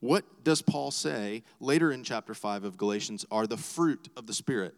what 0.00 0.24
does 0.44 0.62
Paul 0.62 0.90
say 0.90 1.42
later 1.60 1.90
in 1.90 2.04
chapter 2.04 2.34
5 2.34 2.64
of 2.64 2.76
Galatians 2.76 3.24
are 3.30 3.46
the 3.46 3.56
fruit 3.56 4.08
of 4.16 4.26
the 4.26 4.34
Spirit? 4.34 4.74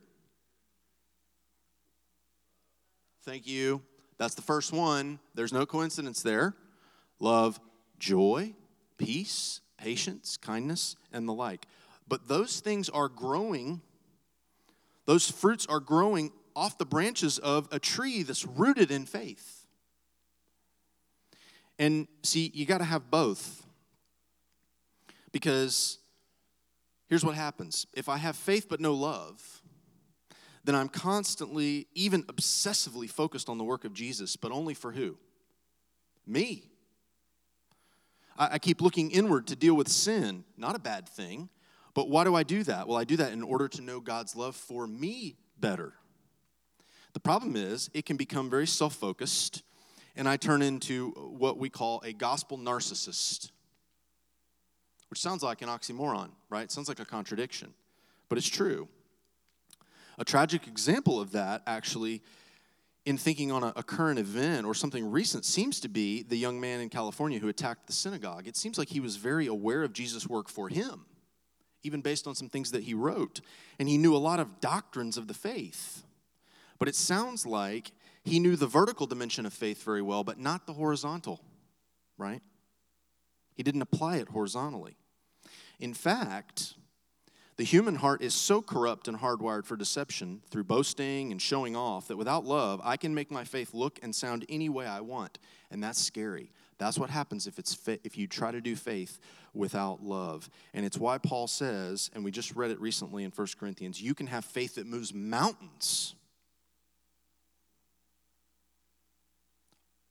Thank 3.24 3.46
you. 3.46 3.83
That's 4.16 4.35
the 4.35 4.42
first 4.42 4.72
one. 4.72 5.18
There's 5.35 5.52
no 5.52 5.66
coincidence 5.66 6.22
there. 6.22 6.54
Love, 7.20 7.61
joy, 7.98 8.54
peace, 8.96 9.61
patience, 9.76 10.37
kindness, 10.37 10.96
and 11.12 11.28
the 11.28 11.33
like. 11.33 11.66
But 12.07 12.26
those 12.28 12.61
things 12.61 12.88
are 12.88 13.09
growing, 13.09 13.81
those 15.07 15.31
fruits 15.31 15.66
are 15.66 15.81
growing 15.81 16.33
off 16.57 16.78
the 16.78 16.87
branches 16.87 17.38
of 17.38 17.68
a 17.70 17.78
tree 17.78 18.22
that's 18.22 18.44
rooted 18.44 18.90
in 18.90 19.04
faith. 19.04 19.66
And 21.78 22.09
see, 22.22 22.50
you 22.52 22.66
got 22.66 22.78
to 22.78 22.85
have 22.85 23.11
both. 23.11 23.64
Because 25.32 25.98
here's 27.08 27.24
what 27.24 27.34
happens 27.34 27.86
if 27.94 28.08
I 28.08 28.16
have 28.16 28.36
faith 28.36 28.66
but 28.68 28.80
no 28.80 28.94
love, 28.94 29.62
then 30.64 30.74
I'm 30.74 30.88
constantly, 30.88 31.86
even 31.94 32.24
obsessively 32.24 33.08
focused 33.08 33.48
on 33.48 33.58
the 33.58 33.64
work 33.64 33.84
of 33.84 33.94
Jesus, 33.94 34.36
but 34.36 34.52
only 34.52 34.74
for 34.74 34.92
who? 34.92 35.16
Me. 36.26 36.70
I, 38.36 38.54
I 38.54 38.58
keep 38.58 38.80
looking 38.80 39.10
inward 39.10 39.46
to 39.48 39.56
deal 39.56 39.74
with 39.74 39.88
sin, 39.88 40.44
not 40.56 40.76
a 40.76 40.78
bad 40.78 41.08
thing. 41.08 41.48
But 41.94 42.08
why 42.08 42.22
do 42.22 42.34
I 42.34 42.44
do 42.44 42.62
that? 42.64 42.86
Well, 42.86 42.96
I 42.96 43.04
do 43.04 43.16
that 43.16 43.32
in 43.32 43.42
order 43.42 43.66
to 43.66 43.82
know 43.82 43.98
God's 43.98 44.36
love 44.36 44.54
for 44.54 44.86
me 44.86 45.36
better. 45.58 45.94
The 47.12 47.20
problem 47.20 47.56
is, 47.56 47.90
it 47.94 48.06
can 48.06 48.16
become 48.16 48.48
very 48.48 48.66
self 48.66 48.94
focused, 48.94 49.64
and 50.14 50.28
I 50.28 50.36
turn 50.36 50.62
into 50.62 51.10
what 51.10 51.58
we 51.58 51.70
call 51.70 52.00
a 52.04 52.12
gospel 52.12 52.56
narcissist, 52.56 53.50
which 55.10 55.20
sounds 55.20 55.42
like 55.42 55.62
an 55.62 55.68
oxymoron, 55.68 56.30
right? 56.50 56.70
sounds 56.70 56.88
like 56.88 57.00
a 57.00 57.04
contradiction, 57.04 57.72
but 58.28 58.38
it's 58.38 58.48
true. 58.48 58.88
A 60.18 60.24
tragic 60.24 60.66
example 60.66 61.20
of 61.20 61.32
that, 61.32 61.62
actually, 61.66 62.22
in 63.04 63.16
thinking 63.16 63.52
on 63.52 63.62
a, 63.62 63.72
a, 63.76 63.82
current 63.82 64.18
event 64.18 64.66
or 64.66 64.74
something 64.74 65.08
recent, 65.10 65.44
seems 65.44 65.80
to 65.80 65.88
be 65.88 66.22
the 66.22 66.36
young 66.36 66.60
man 66.60 66.80
in 66.80 66.88
California 66.88 67.38
who 67.38 67.48
attacked 67.48 67.86
the 67.86 67.92
synagogue. 67.92 68.46
It 68.46 68.56
seems 68.56 68.76
like 68.76 68.88
he 68.88 69.00
was 69.00 69.16
very 69.16 69.46
aware 69.46 69.82
of 69.82 69.92
Jesus' 69.92 70.28
work 70.28 70.48
for 70.48 70.68
him 70.68 71.06
even 71.82 72.00
based 72.00 72.26
on 72.26 72.34
some 72.34 72.48
things 72.48 72.70
that 72.72 72.84
he 72.84 72.94
wrote. 72.94 73.40
And 73.78 73.88
he 73.88 73.98
knew 73.98 74.14
a 74.14 74.18
lot 74.18 74.40
of 74.40 74.60
doctrines 74.60 75.16
of 75.16 75.26
the 75.26 75.34
faith. 75.34 76.04
But 76.78 76.88
it 76.88 76.94
sounds 76.94 77.46
like 77.46 77.92
he 78.24 78.38
knew 78.38 78.56
the 78.56 78.66
vertical 78.66 79.06
dimension 79.06 79.46
of 79.46 79.52
faith 79.52 79.82
very 79.82 80.02
well, 80.02 80.22
but 80.22 80.38
not 80.38 80.66
the 80.66 80.74
horizontal, 80.74 81.40
right? 82.16 82.42
He 83.54 83.62
didn't 83.62 83.82
apply 83.82 84.18
it 84.18 84.28
horizontally. 84.28 84.96
In 85.78 85.94
fact, 85.94 86.74
the 87.58 87.64
human 87.64 87.96
heart 87.96 88.22
is 88.22 88.34
so 88.34 88.62
corrupt 88.62 89.08
and 89.08 89.18
hardwired 89.18 89.64
for 89.64 89.76
deception 89.76 90.42
through 90.48 90.64
boasting 90.64 91.32
and 91.32 91.42
showing 91.42 91.74
off 91.74 92.06
that 92.06 92.16
without 92.16 92.44
love, 92.44 92.80
I 92.84 92.96
can 92.96 93.14
make 93.14 93.32
my 93.32 93.44
faith 93.44 93.74
look 93.74 93.98
and 94.00 94.14
sound 94.14 94.46
any 94.48 94.68
way 94.68 94.86
I 94.86 95.00
want. 95.00 95.38
And 95.70 95.82
that's 95.82 96.00
scary. 96.00 96.52
That's 96.78 96.98
what 96.98 97.10
happens 97.10 97.48
if, 97.48 97.58
it's 97.58 97.76
if 98.04 98.16
you 98.16 98.28
try 98.28 98.52
to 98.52 98.60
do 98.60 98.76
faith 98.76 99.18
without 99.52 100.04
love. 100.04 100.48
And 100.72 100.86
it's 100.86 100.98
why 100.98 101.18
Paul 101.18 101.48
says, 101.48 102.10
and 102.14 102.24
we 102.24 102.30
just 102.30 102.54
read 102.54 102.70
it 102.70 102.80
recently 102.80 103.24
in 103.24 103.32
1 103.32 103.48
Corinthians, 103.58 104.00
you 104.00 104.14
can 104.14 104.28
have 104.28 104.44
faith 104.44 104.76
that 104.76 104.86
moves 104.86 105.12
mountains. 105.12 106.14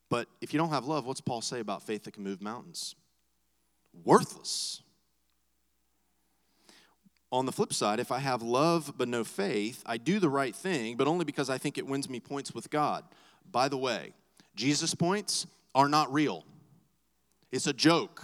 But 0.10 0.28
if 0.42 0.54
you 0.54 0.60
don't 0.60 0.70
have 0.70 0.86
love, 0.86 1.06
what's 1.06 1.22
Paul 1.22 1.42
say 1.42 1.62
about 1.62 1.84
faith 1.84 2.04
that 2.04 2.12
can 2.12 2.24
move 2.24 2.42
mountains? 2.42 2.96
Worthless. 4.04 4.82
On 7.32 7.46
the 7.46 7.52
flip 7.52 7.74
side, 7.74 8.00
if 8.00 8.12
I 8.12 8.20
have 8.20 8.42
love 8.42 8.94
but 8.98 9.10
no 9.10 9.24
faith, 9.24 9.84
I 9.86 9.98
do 9.98 10.20
the 10.20 10.30
right 10.30 10.56
thing, 10.56 10.96
but 10.96 11.08
only 11.08 11.26
because 11.26 11.50
I 11.50 11.58
think 11.58 11.78
it 11.78 11.86
wins 11.86 12.10
me 12.10 12.20
points 12.20 12.54
with 12.54 12.70
God. 12.70 13.04
By 13.52 13.68
the 13.68 13.78
way, 13.78 14.14
Jesus' 14.56 14.96
points 14.96 15.46
are 15.76 15.90
not 15.90 16.12
real. 16.12 16.46
It's 17.52 17.68
a 17.68 17.74
joke. 17.74 18.24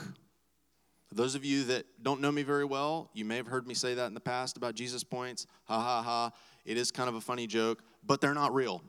Those 1.12 1.36
of 1.36 1.46
you 1.46 1.66
that 1.66 1.86
don't 2.02 2.22
know 2.22 2.32
me 2.32 2.44
very 2.44 2.66
well, 2.66 3.10
you 3.13 3.26
may 3.26 3.38
have 3.38 3.48
heard 3.48 3.68
me 3.68 3.74
say 3.74 3.94
that 3.94 4.08
in 4.08 4.13
the 4.13 4.20
past 4.20 4.58
about 4.58 4.74
Jesus 4.74 5.04
points. 5.04 5.48
Ha 5.66 5.80
ha 5.80 6.02
ha. 6.02 6.32
It 6.66 6.78
is 6.78 6.92
kind 6.92 7.10
of 7.10 7.16
a 7.16 7.22
funny 7.22 7.46
joke, 7.46 7.84
but 8.06 8.22
they're 8.22 8.34
not 8.34 8.54
real. 8.54 8.82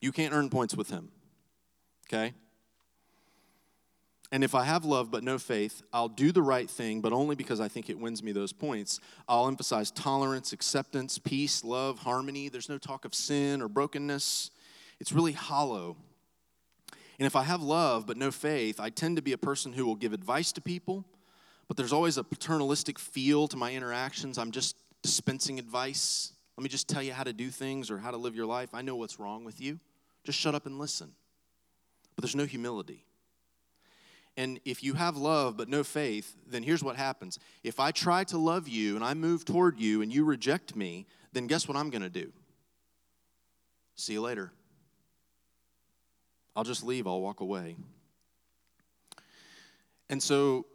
You 0.00 0.12
can't 0.12 0.32
earn 0.32 0.50
points 0.50 0.76
with 0.76 0.88
him. 0.88 1.10
Okay? 2.08 2.32
And 4.32 4.42
if 4.42 4.54
I 4.54 4.64
have 4.64 4.86
love 4.86 5.10
but 5.10 5.22
no 5.22 5.38
faith, 5.38 5.82
I'll 5.92 6.08
do 6.08 6.32
the 6.32 6.40
right 6.40 6.68
thing, 6.68 7.02
but 7.02 7.12
only 7.12 7.36
because 7.36 7.60
I 7.60 7.68
think 7.68 7.90
it 7.90 7.98
wins 7.98 8.22
me 8.22 8.32
those 8.32 8.54
points. 8.54 8.98
I'll 9.28 9.46
emphasize 9.46 9.90
tolerance, 9.90 10.54
acceptance, 10.54 11.18
peace, 11.18 11.62
love, 11.62 11.98
harmony. 11.98 12.48
There's 12.48 12.70
no 12.70 12.78
talk 12.78 13.04
of 13.04 13.14
sin 13.14 13.60
or 13.60 13.68
brokenness. 13.68 14.50
It's 14.98 15.12
really 15.12 15.32
hollow. 15.32 15.98
And 17.18 17.26
if 17.26 17.36
I 17.36 17.42
have 17.42 17.62
love 17.62 18.06
but 18.06 18.16
no 18.16 18.30
faith, 18.30 18.80
I 18.80 18.88
tend 18.88 19.16
to 19.16 19.22
be 19.22 19.32
a 19.32 19.38
person 19.38 19.74
who 19.74 19.84
will 19.84 19.96
give 19.96 20.14
advice 20.14 20.50
to 20.52 20.62
people, 20.62 21.04
but 21.68 21.76
there's 21.76 21.92
always 21.92 22.16
a 22.16 22.24
paternalistic 22.24 22.98
feel 22.98 23.46
to 23.48 23.56
my 23.58 23.74
interactions. 23.74 24.38
I'm 24.38 24.50
just 24.50 24.76
dispensing 25.02 25.58
advice. 25.58 26.32
Let 26.56 26.62
me 26.62 26.70
just 26.70 26.88
tell 26.88 27.02
you 27.02 27.12
how 27.12 27.24
to 27.24 27.34
do 27.34 27.50
things 27.50 27.90
or 27.90 27.98
how 27.98 28.10
to 28.10 28.16
live 28.16 28.34
your 28.34 28.46
life. 28.46 28.70
I 28.72 28.80
know 28.80 28.96
what's 28.96 29.20
wrong 29.20 29.44
with 29.44 29.60
you. 29.60 29.78
Just 30.24 30.38
shut 30.38 30.54
up 30.54 30.64
and 30.64 30.78
listen. 30.78 31.12
But 32.16 32.22
there's 32.22 32.36
no 32.36 32.46
humility. 32.46 33.04
And 34.36 34.60
if 34.64 34.82
you 34.82 34.94
have 34.94 35.16
love 35.16 35.56
but 35.56 35.68
no 35.68 35.84
faith, 35.84 36.34
then 36.46 36.62
here's 36.62 36.82
what 36.82 36.96
happens. 36.96 37.38
If 37.62 37.78
I 37.78 37.90
try 37.90 38.24
to 38.24 38.38
love 38.38 38.66
you 38.66 38.96
and 38.96 39.04
I 39.04 39.14
move 39.14 39.44
toward 39.44 39.78
you 39.78 40.00
and 40.00 40.12
you 40.12 40.24
reject 40.24 40.74
me, 40.74 41.06
then 41.32 41.46
guess 41.46 41.68
what 41.68 41.76
I'm 41.76 41.90
going 41.90 42.02
to 42.02 42.10
do? 42.10 42.32
See 43.96 44.14
you 44.14 44.22
later. 44.22 44.52
I'll 46.56 46.64
just 46.64 46.84
leave, 46.84 47.06
I'll 47.06 47.20
walk 47.20 47.40
away. 47.40 47.76
And 50.08 50.22
so 50.22 50.66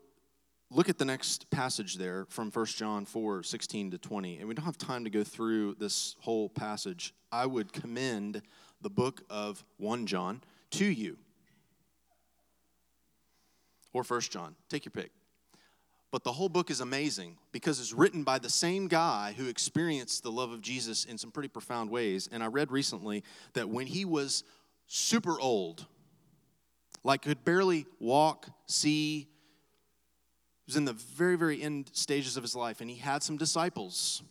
look 0.71 0.89
at 0.89 0.97
the 0.97 1.05
next 1.05 1.49
passage 1.49 1.95
there 1.95 2.25
from 2.29 2.51
1 2.51 2.65
John 2.67 3.05
4 3.05 3.43
16 3.43 3.91
to 3.91 3.97
20. 3.97 4.37
And 4.39 4.47
we 4.47 4.53
don't 4.53 4.65
have 4.65 4.77
time 4.77 5.03
to 5.03 5.09
go 5.09 5.23
through 5.23 5.75
this 5.75 6.15
whole 6.19 6.49
passage. 6.49 7.13
I 7.31 7.45
would 7.45 7.73
commend 7.73 8.41
the 8.81 8.89
book 8.89 9.23
of 9.29 9.63
1 9.77 10.05
John 10.05 10.41
to 10.71 10.85
you 10.85 11.17
or 13.99 14.03
1 14.03 14.21
John. 14.21 14.55
Take 14.69 14.85
your 14.85 14.91
pick. 14.91 15.11
But 16.09 16.23
the 16.23 16.31
whole 16.31 16.49
book 16.49 16.71
is 16.71 16.79
amazing 16.79 17.37
because 17.51 17.79
it's 17.79 17.91
written 17.91 18.23
by 18.23 18.39
the 18.39 18.49
same 18.49 18.87
guy 18.87 19.33
who 19.35 19.47
experienced 19.47 20.23
the 20.23 20.31
love 20.31 20.51
of 20.51 20.61
Jesus 20.61 21.03
in 21.03 21.17
some 21.17 21.31
pretty 21.31 21.49
profound 21.49 21.89
ways. 21.89 22.29
And 22.31 22.41
I 22.41 22.47
read 22.47 22.71
recently 22.71 23.23
that 23.53 23.67
when 23.67 23.87
he 23.87 24.05
was 24.05 24.43
super 24.87 25.39
old, 25.39 25.85
like 27.03 27.23
could 27.23 27.43
barely 27.43 27.85
walk, 27.99 28.47
see. 28.67 29.27
Was 30.65 30.75
in 30.75 30.83
the 30.83 30.93
very, 30.93 31.37
very 31.37 31.61
end 31.61 31.89
stages 31.93 32.35
of 32.35 32.43
his 32.43 32.53
life, 32.53 32.81
and 32.81 32.89
he 32.89 32.97
had 32.97 33.23
some 33.23 33.37
disciples. 33.37 34.21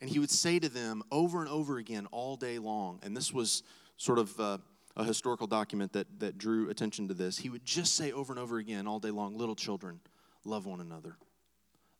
And 0.00 0.10
he 0.10 0.18
would 0.18 0.30
say 0.30 0.58
to 0.58 0.68
them 0.68 1.02
over 1.10 1.40
and 1.40 1.48
over 1.48 1.78
again 1.78 2.06
all 2.12 2.36
day 2.36 2.58
long, 2.58 3.00
and 3.02 3.16
this 3.16 3.32
was 3.32 3.62
sort 3.96 4.18
of 4.18 4.38
uh, 4.38 4.58
a 4.96 5.04
historical 5.04 5.46
document 5.46 5.92
that, 5.92 6.20
that 6.20 6.38
drew 6.38 6.70
attention 6.70 7.08
to 7.08 7.14
this. 7.14 7.38
He 7.38 7.50
would 7.50 7.64
just 7.64 7.94
say 7.94 8.12
over 8.12 8.32
and 8.32 8.40
over 8.40 8.58
again 8.58 8.86
all 8.86 8.98
day 8.98 9.10
long, 9.10 9.36
Little 9.36 9.54
children, 9.54 10.00
love 10.44 10.66
one 10.66 10.80
another. 10.80 11.16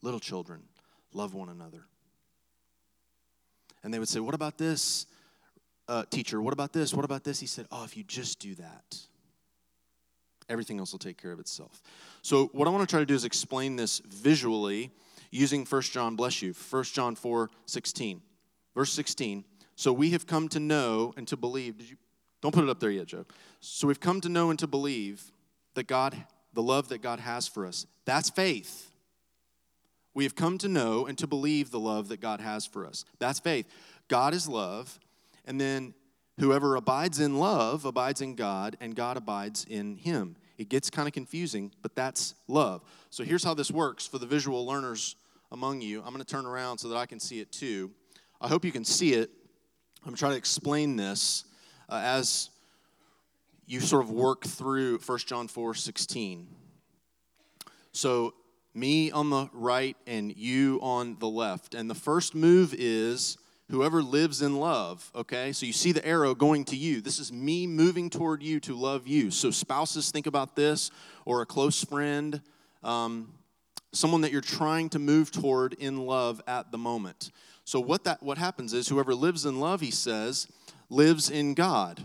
Little 0.02 0.20
children, 0.20 0.62
love 1.12 1.34
one 1.34 1.48
another. 1.48 1.86
And 3.82 3.92
they 3.92 3.98
would 3.98 4.08
say, 4.08 4.20
What 4.20 4.34
about 4.34 4.58
this? 4.58 5.06
uh, 5.88 6.04
teacher, 6.10 6.40
what 6.40 6.52
about 6.52 6.72
this? 6.72 6.92
What 6.92 7.04
about 7.04 7.24
this? 7.24 7.40
He 7.40 7.46
said, 7.46 7.66
oh, 7.70 7.84
if 7.84 7.96
you 7.96 8.04
just 8.04 8.38
do 8.38 8.54
that, 8.56 8.98
everything 10.48 10.78
else 10.78 10.92
will 10.92 10.98
take 10.98 11.20
care 11.20 11.32
of 11.32 11.40
itself. 11.40 11.82
So, 12.22 12.46
what 12.52 12.66
I 12.66 12.70
want 12.70 12.88
to 12.88 12.92
try 12.92 13.00
to 13.00 13.06
do 13.06 13.14
is 13.14 13.24
explain 13.24 13.76
this 13.76 14.00
visually 14.00 14.90
using 15.30 15.64
1 15.64 15.82
John, 15.82 16.16
bless 16.16 16.42
you, 16.42 16.52
1 16.52 16.84
John 16.84 17.14
4 17.14 17.50
16. 17.66 18.22
Verse 18.74 18.92
16. 18.92 19.44
So, 19.76 19.92
we 19.92 20.10
have 20.10 20.26
come 20.26 20.48
to 20.48 20.60
know 20.60 21.14
and 21.16 21.28
to 21.28 21.36
believe. 21.36 21.78
Did 21.78 21.90
you? 21.90 21.96
Don't 22.46 22.52
put 22.52 22.62
it 22.62 22.70
up 22.70 22.78
there 22.78 22.92
yet, 22.92 23.08
Joe. 23.08 23.26
So, 23.58 23.88
we've 23.88 23.98
come 23.98 24.20
to 24.20 24.28
know 24.28 24.50
and 24.50 24.58
to 24.60 24.68
believe 24.68 25.32
that 25.74 25.88
God, 25.88 26.16
the 26.54 26.62
love 26.62 26.90
that 26.90 27.02
God 27.02 27.18
has 27.18 27.48
for 27.48 27.66
us. 27.66 27.86
That's 28.04 28.30
faith. 28.30 28.88
We 30.14 30.22
have 30.22 30.36
come 30.36 30.56
to 30.58 30.68
know 30.68 31.06
and 31.06 31.18
to 31.18 31.26
believe 31.26 31.72
the 31.72 31.80
love 31.80 32.06
that 32.06 32.20
God 32.20 32.40
has 32.40 32.64
for 32.64 32.86
us. 32.86 33.04
That's 33.18 33.40
faith. 33.40 33.66
God 34.06 34.32
is 34.32 34.46
love, 34.46 35.00
and 35.44 35.60
then 35.60 35.92
whoever 36.38 36.76
abides 36.76 37.18
in 37.18 37.36
love 37.40 37.84
abides 37.84 38.20
in 38.20 38.36
God, 38.36 38.76
and 38.80 38.94
God 38.94 39.16
abides 39.16 39.66
in 39.68 39.96
him. 39.96 40.36
It 40.56 40.68
gets 40.68 40.88
kind 40.88 41.08
of 41.08 41.14
confusing, 41.14 41.72
but 41.82 41.96
that's 41.96 42.36
love. 42.46 42.84
So 43.10 43.24
here's 43.24 43.42
how 43.42 43.54
this 43.54 43.72
works 43.72 44.06
for 44.06 44.18
the 44.18 44.26
visual 44.26 44.64
learners 44.64 45.16
among 45.50 45.80
you. 45.80 45.98
I'm 45.98 46.12
going 46.12 46.24
to 46.24 46.24
turn 46.24 46.46
around 46.46 46.78
so 46.78 46.86
that 46.90 46.96
I 46.96 47.06
can 47.06 47.18
see 47.18 47.40
it 47.40 47.50
too. 47.50 47.90
I 48.40 48.46
hope 48.46 48.64
you 48.64 48.70
can 48.70 48.84
see 48.84 49.14
it. 49.14 49.30
I'm 50.06 50.14
trying 50.14 50.30
to 50.30 50.38
explain 50.38 50.94
this 50.94 51.42
uh, 51.88 52.00
as 52.02 52.50
you 53.66 53.80
sort 53.80 54.04
of 54.04 54.10
work 54.10 54.44
through 54.44 54.98
1 54.98 55.18
John 55.26 55.48
4 55.48 55.74
16. 55.74 56.46
So, 57.92 58.34
me 58.74 59.10
on 59.10 59.30
the 59.30 59.48
right 59.52 59.96
and 60.06 60.36
you 60.36 60.78
on 60.82 61.16
the 61.18 61.28
left. 61.28 61.74
And 61.74 61.88
the 61.88 61.94
first 61.94 62.34
move 62.34 62.74
is 62.76 63.38
whoever 63.70 64.02
lives 64.02 64.42
in 64.42 64.56
love, 64.56 65.10
okay? 65.14 65.52
So 65.52 65.64
you 65.64 65.72
see 65.72 65.92
the 65.92 66.06
arrow 66.06 66.34
going 66.34 66.66
to 66.66 66.76
you. 66.76 67.00
This 67.00 67.18
is 67.18 67.32
me 67.32 67.66
moving 67.66 68.10
toward 68.10 68.42
you 68.42 68.60
to 68.60 68.74
love 68.74 69.08
you. 69.08 69.30
So, 69.30 69.50
spouses, 69.50 70.10
think 70.10 70.26
about 70.26 70.56
this, 70.56 70.90
or 71.24 71.42
a 71.42 71.46
close 71.46 71.82
friend. 71.82 72.40
Um, 72.82 73.32
someone 73.92 74.20
that 74.20 74.32
you're 74.32 74.40
trying 74.40 74.88
to 74.90 74.98
move 74.98 75.30
toward 75.30 75.72
in 75.74 76.06
love 76.06 76.42
at 76.46 76.70
the 76.70 76.78
moment. 76.78 77.30
So 77.64 77.80
what 77.80 78.04
that 78.04 78.22
what 78.22 78.38
happens 78.38 78.72
is 78.72 78.88
whoever 78.88 79.14
lives 79.14 79.44
in 79.44 79.58
love, 79.58 79.80
he 79.80 79.90
says, 79.90 80.46
lives 80.88 81.30
in 81.30 81.54
God. 81.54 82.04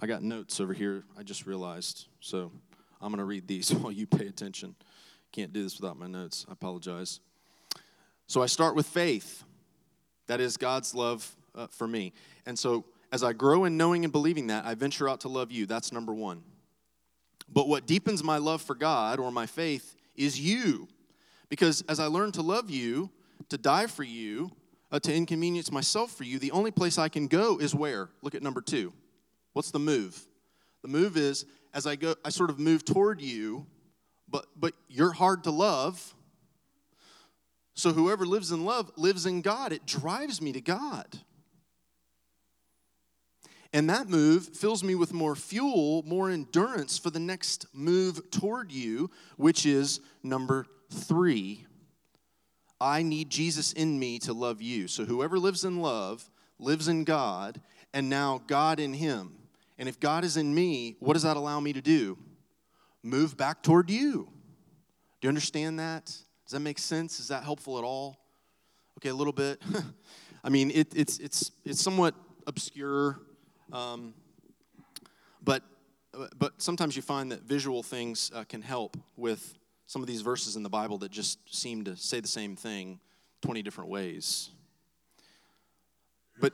I 0.00 0.06
got 0.06 0.22
notes 0.22 0.60
over 0.60 0.72
here. 0.72 1.04
I 1.18 1.22
just 1.22 1.46
realized. 1.46 2.06
So 2.20 2.52
I'm 3.00 3.10
going 3.10 3.18
to 3.18 3.24
read 3.24 3.48
these 3.48 3.72
while 3.74 3.92
you 3.92 4.06
pay 4.06 4.26
attention. 4.26 4.74
Can't 5.32 5.52
do 5.52 5.62
this 5.62 5.80
without 5.80 5.98
my 5.98 6.06
notes. 6.06 6.46
I 6.48 6.52
apologize. 6.52 7.20
So 8.26 8.42
I 8.42 8.46
start 8.46 8.74
with 8.74 8.86
faith. 8.86 9.44
That 10.26 10.40
is 10.40 10.56
God's 10.56 10.94
love 10.94 11.34
uh, 11.54 11.66
for 11.68 11.86
me. 11.86 12.12
And 12.46 12.58
so 12.58 12.84
as 13.12 13.22
I 13.22 13.32
grow 13.32 13.64
in 13.64 13.76
knowing 13.76 14.04
and 14.04 14.12
believing 14.12 14.48
that, 14.48 14.66
I 14.66 14.74
venture 14.74 15.08
out 15.08 15.20
to 15.20 15.28
love 15.28 15.50
you. 15.50 15.66
That's 15.66 15.92
number 15.92 16.12
one. 16.12 16.42
But 17.50 17.68
what 17.68 17.86
deepens 17.86 18.22
my 18.22 18.36
love 18.36 18.60
for 18.60 18.74
God 18.74 19.18
or 19.18 19.32
my 19.32 19.46
faith 19.46 19.96
is 20.14 20.38
you. 20.38 20.88
Because 21.48 21.82
as 21.88 21.98
I 21.98 22.06
learn 22.06 22.32
to 22.32 22.42
love 22.42 22.68
you, 22.68 23.10
to 23.48 23.56
die 23.56 23.86
for 23.86 24.02
you, 24.02 24.50
uh, 24.90 24.98
to 25.00 25.14
inconvenience 25.14 25.70
myself 25.70 26.12
for 26.12 26.24
you, 26.24 26.38
the 26.38 26.52
only 26.52 26.70
place 26.70 26.98
I 26.98 27.08
can 27.08 27.26
go 27.26 27.58
is 27.58 27.74
where? 27.74 28.08
Look 28.22 28.34
at 28.34 28.42
number 28.42 28.60
two. 28.60 28.92
What's 29.52 29.70
the 29.70 29.78
move? 29.78 30.26
The 30.82 30.88
move 30.88 31.16
is 31.16 31.44
as 31.74 31.86
I 31.86 31.96
go, 31.96 32.14
I 32.24 32.30
sort 32.30 32.50
of 32.50 32.58
move 32.58 32.84
toward 32.84 33.20
you, 33.20 33.66
but 34.28 34.46
but 34.56 34.74
you're 34.88 35.12
hard 35.12 35.44
to 35.44 35.50
love. 35.50 36.14
So 37.74 37.92
whoever 37.92 38.26
lives 38.26 38.50
in 38.50 38.64
love 38.64 38.90
lives 38.96 39.26
in 39.26 39.40
God. 39.40 39.72
It 39.72 39.86
drives 39.86 40.42
me 40.42 40.52
to 40.52 40.60
God. 40.60 41.20
And 43.72 43.88
that 43.90 44.08
move 44.08 44.48
fills 44.56 44.82
me 44.82 44.94
with 44.94 45.12
more 45.12 45.36
fuel, 45.36 46.02
more 46.04 46.30
endurance 46.30 46.98
for 46.98 47.10
the 47.10 47.20
next 47.20 47.66
move 47.72 48.30
toward 48.30 48.72
you, 48.72 49.10
which 49.36 49.66
is 49.66 50.00
number 50.22 50.66
three. 50.90 51.66
I 52.80 53.02
need 53.02 53.30
Jesus 53.30 53.72
in 53.72 53.98
me 53.98 54.18
to 54.20 54.32
love 54.32 54.62
you. 54.62 54.88
So 54.88 55.04
whoever 55.04 55.38
lives 55.38 55.64
in 55.64 55.80
love 55.80 56.30
lives 56.58 56.88
in 56.88 57.04
God, 57.04 57.60
and 57.92 58.08
now 58.08 58.42
God 58.46 58.78
in 58.80 58.94
him. 58.94 59.34
And 59.78 59.88
if 59.88 59.98
God 60.00 60.24
is 60.24 60.36
in 60.36 60.54
me, 60.54 60.96
what 61.00 61.14
does 61.14 61.22
that 61.22 61.36
allow 61.36 61.60
me 61.60 61.72
to 61.72 61.80
do? 61.80 62.18
Move 63.02 63.36
back 63.36 63.62
toward 63.62 63.90
you. 63.90 64.28
Do 65.20 65.26
you 65.26 65.28
understand 65.28 65.78
that? 65.78 66.06
Does 66.06 66.52
that 66.52 66.60
make 66.60 66.78
sense? 66.78 67.20
Is 67.20 67.28
that 67.28 67.44
helpful 67.44 67.78
at 67.78 67.84
all? 67.84 68.18
Okay, 68.98 69.10
a 69.10 69.14
little 69.14 69.32
bit. 69.32 69.60
I 70.44 70.48
mean, 70.48 70.70
it, 70.70 70.94
it's, 70.94 71.18
it's, 71.18 71.52
it's 71.64 71.80
somewhat 71.80 72.14
obscure, 72.46 73.20
um, 73.72 74.14
but, 75.42 75.62
but 76.36 76.60
sometimes 76.60 76.96
you 76.96 77.02
find 77.02 77.30
that 77.32 77.42
visual 77.42 77.82
things 77.82 78.30
uh, 78.34 78.44
can 78.44 78.62
help 78.62 78.96
with 79.16 79.54
some 79.88 80.02
of 80.02 80.06
these 80.06 80.20
verses 80.20 80.54
in 80.54 80.62
the 80.62 80.68
Bible 80.68 80.98
that 80.98 81.10
just 81.10 81.38
seem 81.52 81.84
to 81.84 81.96
say 81.96 82.20
the 82.20 82.28
same 82.28 82.56
thing 82.56 83.00
20 83.40 83.62
different 83.62 83.88
ways. 83.88 84.50
But 86.38 86.52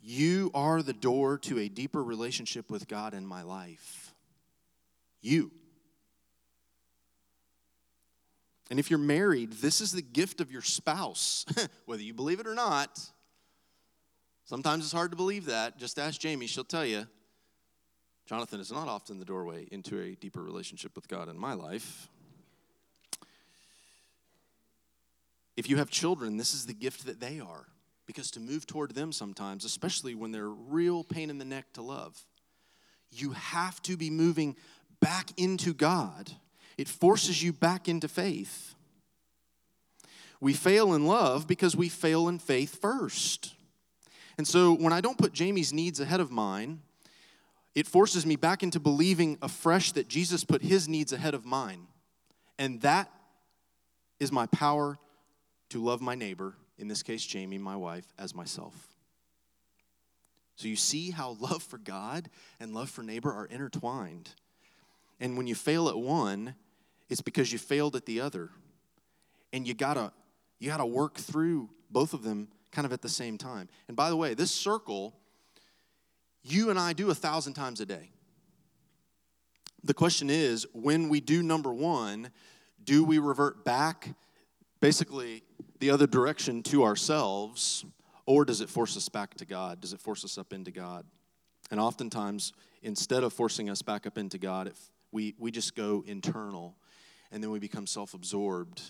you 0.00 0.50
are 0.54 0.82
the 0.82 0.94
door 0.94 1.36
to 1.38 1.58
a 1.58 1.68
deeper 1.68 2.02
relationship 2.02 2.70
with 2.70 2.88
God 2.88 3.12
in 3.12 3.26
my 3.26 3.42
life. 3.42 4.14
You. 5.20 5.50
And 8.70 8.78
if 8.78 8.88
you're 8.90 8.98
married, 8.98 9.52
this 9.52 9.82
is 9.82 9.92
the 9.92 10.00
gift 10.00 10.40
of 10.40 10.50
your 10.50 10.62
spouse, 10.62 11.44
whether 11.84 12.02
you 12.02 12.14
believe 12.14 12.40
it 12.40 12.46
or 12.46 12.54
not. 12.54 12.98
Sometimes 14.46 14.84
it's 14.84 14.94
hard 14.94 15.10
to 15.10 15.16
believe 15.16 15.44
that. 15.44 15.76
Just 15.76 15.98
ask 15.98 16.18
Jamie, 16.18 16.46
she'll 16.46 16.64
tell 16.64 16.86
you. 16.86 17.06
Jonathan 18.24 18.60
is 18.60 18.72
not 18.72 18.88
often 18.88 19.18
the 19.18 19.26
doorway 19.26 19.68
into 19.70 20.00
a 20.00 20.14
deeper 20.14 20.42
relationship 20.42 20.96
with 20.96 21.06
God 21.06 21.28
in 21.28 21.36
my 21.36 21.52
life. 21.52 22.08
If 25.56 25.68
you 25.68 25.76
have 25.76 25.90
children, 25.90 26.36
this 26.36 26.54
is 26.54 26.66
the 26.66 26.72
gift 26.72 27.06
that 27.06 27.20
they 27.20 27.40
are. 27.40 27.66
Because 28.06 28.30
to 28.32 28.40
move 28.40 28.66
toward 28.66 28.94
them 28.94 29.12
sometimes, 29.12 29.64
especially 29.64 30.14
when 30.14 30.32
they're 30.32 30.48
real 30.48 31.04
pain 31.04 31.30
in 31.30 31.38
the 31.38 31.44
neck 31.44 31.66
to 31.74 31.82
love, 31.82 32.20
you 33.10 33.32
have 33.32 33.80
to 33.82 33.96
be 33.96 34.10
moving 34.10 34.56
back 35.00 35.30
into 35.36 35.72
God. 35.72 36.32
It 36.76 36.88
forces 36.88 37.42
you 37.42 37.52
back 37.52 37.88
into 37.88 38.08
faith. 38.08 38.74
We 40.40 40.54
fail 40.54 40.94
in 40.94 41.06
love 41.06 41.46
because 41.46 41.76
we 41.76 41.88
fail 41.88 42.28
in 42.28 42.38
faith 42.38 42.80
first. 42.80 43.54
And 44.36 44.48
so 44.48 44.74
when 44.74 44.92
I 44.92 45.00
don't 45.00 45.18
put 45.18 45.32
Jamie's 45.32 45.72
needs 45.72 46.00
ahead 46.00 46.20
of 46.20 46.30
mine, 46.30 46.80
it 47.74 47.86
forces 47.86 48.26
me 48.26 48.36
back 48.36 48.62
into 48.62 48.80
believing 48.80 49.38
afresh 49.40 49.92
that 49.92 50.08
Jesus 50.08 50.44
put 50.44 50.62
his 50.62 50.88
needs 50.88 51.12
ahead 51.12 51.34
of 51.34 51.44
mine. 51.44 51.86
And 52.58 52.80
that 52.82 53.10
is 54.18 54.32
my 54.32 54.46
power 54.46 54.98
to 55.72 55.82
love 55.82 56.02
my 56.02 56.14
neighbor 56.14 56.54
in 56.78 56.86
this 56.86 57.02
case, 57.02 57.24
Jamie, 57.24 57.56
my 57.56 57.76
wife, 57.76 58.04
as 58.18 58.34
myself. 58.34 58.74
So 60.56 60.68
you 60.68 60.76
see 60.76 61.10
how 61.10 61.30
love 61.40 61.62
for 61.62 61.78
God 61.78 62.28
and 62.60 62.74
love 62.74 62.90
for 62.90 63.02
neighbor 63.02 63.32
are 63.32 63.46
intertwined. 63.46 64.30
And 65.18 65.38
when 65.38 65.46
you 65.46 65.54
fail 65.54 65.88
at 65.88 65.96
one, 65.96 66.56
it's 67.08 67.22
because 67.22 67.52
you 67.52 67.58
failed 67.58 67.96
at 67.96 68.04
the 68.04 68.20
other. 68.20 68.50
And 69.52 69.66
you 69.66 69.72
gotta 69.72 70.12
you 70.58 70.68
gotta 70.68 70.84
work 70.84 71.16
through 71.16 71.70
both 71.90 72.12
of 72.12 72.22
them 72.22 72.48
kind 72.70 72.84
of 72.84 72.92
at 72.92 73.00
the 73.00 73.08
same 73.08 73.38
time. 73.38 73.68
And 73.88 73.96
by 73.96 74.10
the 74.10 74.16
way, 74.16 74.34
this 74.34 74.50
circle, 74.50 75.14
you 76.42 76.68
and 76.68 76.78
I 76.78 76.92
do 76.92 77.10
a 77.10 77.14
thousand 77.14 77.54
times 77.54 77.80
a 77.80 77.86
day. 77.86 78.10
The 79.84 79.94
question 79.94 80.28
is, 80.28 80.66
when 80.74 81.08
we 81.08 81.20
do 81.20 81.42
number 81.42 81.72
one, 81.72 82.30
do 82.84 83.04
we 83.04 83.18
revert 83.18 83.64
back 83.64 84.14
basically 84.82 85.44
the 85.82 85.90
other 85.90 86.06
direction 86.06 86.62
to 86.62 86.84
ourselves, 86.84 87.84
or 88.24 88.44
does 88.44 88.60
it 88.60 88.70
force 88.70 88.96
us 88.96 89.08
back 89.08 89.34
to 89.34 89.44
God? 89.44 89.80
Does 89.80 89.92
it 89.92 89.98
force 89.98 90.24
us 90.24 90.38
up 90.38 90.52
into 90.52 90.70
God? 90.70 91.04
And 91.72 91.80
oftentimes, 91.80 92.52
instead 92.84 93.24
of 93.24 93.32
forcing 93.32 93.68
us 93.68 93.82
back 93.82 94.06
up 94.06 94.16
into 94.16 94.38
God, 94.38 94.72
we, 95.10 95.34
we 95.40 95.50
just 95.50 95.74
go 95.74 96.04
internal 96.06 96.76
and 97.32 97.42
then 97.42 97.50
we 97.50 97.58
become 97.58 97.88
self 97.88 98.14
absorbed 98.14 98.80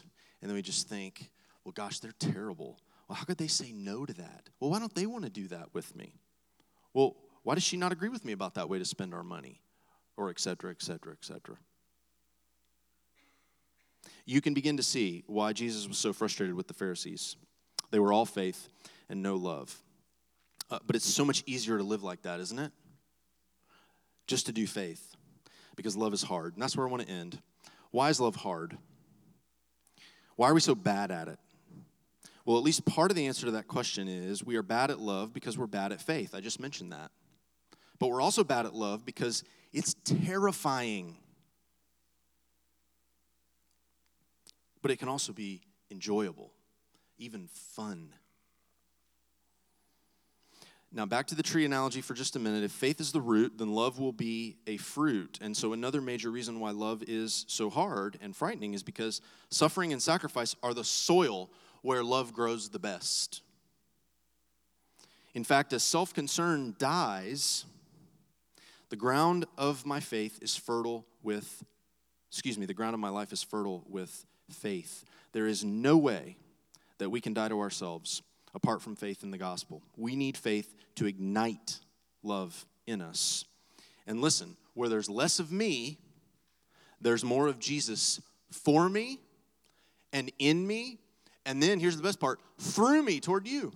and 0.43 0.51
then 0.51 0.55
we 0.55 0.61
just 0.61 0.87
think, 0.87 1.31
well, 1.65 1.73
gosh, 1.73 1.99
they're 1.99 2.13
terrible. 2.19 2.79
Well, 3.09 3.17
how 3.17 3.25
could 3.25 3.39
they 3.39 3.47
say 3.47 3.73
no 3.73 4.05
to 4.05 4.13
that? 4.13 4.51
Well, 4.61 4.71
why 4.71 4.79
don't 4.79 4.95
they 4.95 5.07
want 5.07 5.25
to 5.25 5.31
do 5.31 5.49
that 5.49 5.73
with 5.73 5.97
me? 5.97 6.21
Well, 6.93 7.17
why 7.43 7.55
does 7.55 7.65
she 7.65 7.79
not 7.79 7.93
agree 7.93 8.11
with 8.11 8.23
me 8.23 8.33
about 8.33 8.53
that 8.57 8.69
way 8.69 8.79
to 8.79 8.85
spend 8.85 9.15
our 9.15 9.25
money? 9.25 9.63
Or 10.19 10.29
et 10.29 10.39
cetera, 10.39 10.71
et 10.71 10.83
cetera, 10.83 11.15
et 11.15 11.25
cetera 11.25 11.57
you 14.25 14.41
can 14.41 14.55
begin 14.55 14.77
to 14.77 14.83
see 14.83 15.25
why 15.27 15.53
Jesus 15.53 15.89
was 15.89 15.99
so 15.99 16.13
frustrated 16.13 16.55
with 16.55 16.69
the 16.69 16.75
Pharisees. 16.75 17.37
They 17.91 17.99
were 17.99 18.13
all 18.13 18.27
faith 18.27 18.69
and 19.09 19.23
no 19.23 19.37
love. 19.37 19.77
Uh, 20.71 20.79
but 20.87 20.97
it's 20.97 21.07
so 21.07 21.25
much 21.25 21.43
easier 21.47 21.77
to 21.77 21.85
live 21.85 22.03
like 22.03 22.23
that, 22.23 22.41
isn't 22.41 22.59
it? 22.59 22.73
Just 24.27 24.47
to 24.47 24.53
do 24.53 24.67
faith, 24.67 25.17
because 25.77 25.97
love 25.97 26.15
is 26.15 26.23
hard. 26.23 26.55
And 26.55 26.63
that's 26.63 26.77
where 26.77 26.87
I 26.87 26.91
want 26.91 27.03
to 27.03 27.13
end. 27.13 27.41
Why 27.91 28.09
is 28.09 28.21
love 28.21 28.37
hard? 28.37 28.79
Why 30.37 30.49
are 30.49 30.55
we 30.55 30.61
so 30.61 30.75
bad 30.75 31.11
at 31.11 31.29
it? 31.29 31.39
Well, 32.45 32.57
at 32.57 32.65
least 32.65 32.85
part 32.85 33.11
of 33.11 33.17
the 33.17 33.27
answer 33.27 33.47
to 33.47 33.53
that 33.53 33.69
question 33.69 34.09
is 34.09 34.43
we 34.43 34.57
are 34.57 34.63
bad 34.63 34.91
at 34.91 34.99
love 34.99 35.33
because 35.33 35.59
we're 35.59 35.67
bad 35.67 35.93
at 35.93 36.01
faith. 36.01 36.35
I 36.35 36.41
just 36.41 36.59
mentioned 36.59 36.93
that. 36.93 37.11
But 37.99 38.09
we're 38.09 38.21
also 38.21 38.43
bad 38.43 38.67
at 38.67 38.75
love 38.75 39.05
because 39.05 39.45
it's 39.73 39.95
terrifying. 40.05 41.17
But 44.83 44.91
it 44.91 44.99
can 44.99 45.09
also 45.09 45.33
be 45.33 45.63
enjoyable, 45.91 46.53
even 47.19 47.47
fun. 47.47 48.13
Now, 50.95 51.07
back 51.07 51.29
to 51.29 51.35
the 51.35 51.43
tree 51.43 51.65
analogy 51.65 52.03
for 52.03 52.13
just 52.13 52.37
a 52.37 52.39
minute. 52.39 52.65
If 52.65 52.73
faith 52.73 53.01
is 53.01 53.13
the 53.13 53.21
root, 53.21 53.57
then 53.57 53.73
love 53.73 53.99
will 53.99 54.13
be 54.13 54.59
a 54.67 54.77
fruit. 54.77 55.39
And 55.41 55.57
so, 55.57 55.73
another 55.73 56.03
major 56.03 56.31
reason 56.31 56.61
why 56.61 56.73
love 56.73 57.03
is 57.09 57.47
so 57.49 57.71
hard 57.71 58.19
and 58.21 58.37
frightening 58.37 58.75
is 58.75 58.83
because 58.83 59.23
suffering 59.49 59.95
and 59.95 60.03
sacrifice 60.03 60.55
are 60.63 60.75
the 60.75 60.85
soil 60.85 61.51
where 61.81 62.05
love 62.05 62.35
grows 62.35 62.69
the 62.69 62.79
best. 62.79 63.41
In 65.35 65.45
fact, 65.45 65.73
as 65.73 65.83
self 65.83 66.13
concern 66.13 66.75
dies, 66.79 67.65
the 68.91 68.97
ground 68.97 69.47
of 69.57 69.87
my 69.87 70.01
faith 70.01 70.39
is 70.43 70.55
fertile 70.55 71.07
with, 71.23 71.65
excuse 72.31 72.59
me, 72.59 72.67
the 72.67 72.75
ground 72.75 72.93
of 72.93 73.01
my 73.01 73.09
life 73.09 73.33
is 73.33 73.43
fertile 73.43 73.83
with 73.89 74.27
faith. 74.53 75.05
There 75.33 75.47
is 75.47 75.65
no 75.65 75.97
way 75.97 76.37
that 76.99 77.11
we 77.11 77.21
can 77.21 77.35
die 77.35 77.49
to 77.49 77.61
ourselves 77.61 78.23
apart 78.55 78.83
from 78.83 78.97
faith 78.97 79.23
in 79.23 79.31
the 79.31 79.39
gospel. 79.39 79.83
We 79.97 80.15
need 80.17 80.37
faith 80.37 80.75
to 80.97 81.07
ignite 81.07 81.81
love 82.23 82.67
in 82.87 83.01
us. 83.01 83.45
And 84.07 84.21
listen, 84.21 84.57
where 84.75 84.89
there's 84.89 85.09
less 85.09 85.39
of 85.39 85.51
me, 85.51 85.99
there's 87.01 87.25
more 87.25 87.49
of 87.49 87.59
Jesus 87.59 88.21
for 88.51 88.89
me 88.89 89.21
and 90.13 90.31
in 90.39 90.67
me. 90.67 90.99
And 91.45 91.63
then 91.63 91.81
here's 91.81 91.97
the 91.97 92.03
best 92.03 92.21
part 92.21 92.41
through 92.59 93.03
me 93.03 93.21
toward 93.21 93.49
you. 93.49 93.73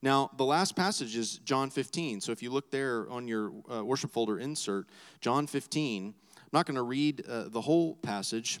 Now, 0.00 0.30
the 0.36 0.44
last 0.44 0.74
passage 0.74 1.16
is 1.16 1.38
John 1.38 1.70
15. 1.70 2.20
So 2.20 2.32
if 2.32 2.42
you 2.42 2.50
look 2.50 2.70
there 2.70 3.08
on 3.08 3.28
your 3.28 3.52
uh, 3.72 3.84
worship 3.84 4.10
folder 4.10 4.38
insert, 4.38 4.88
John 5.20 5.46
15, 5.46 6.06
I'm 6.06 6.42
not 6.52 6.66
going 6.66 6.76
to 6.76 6.82
read 6.82 7.24
uh, 7.28 7.48
the 7.48 7.60
whole 7.60 7.94
passage 7.96 8.58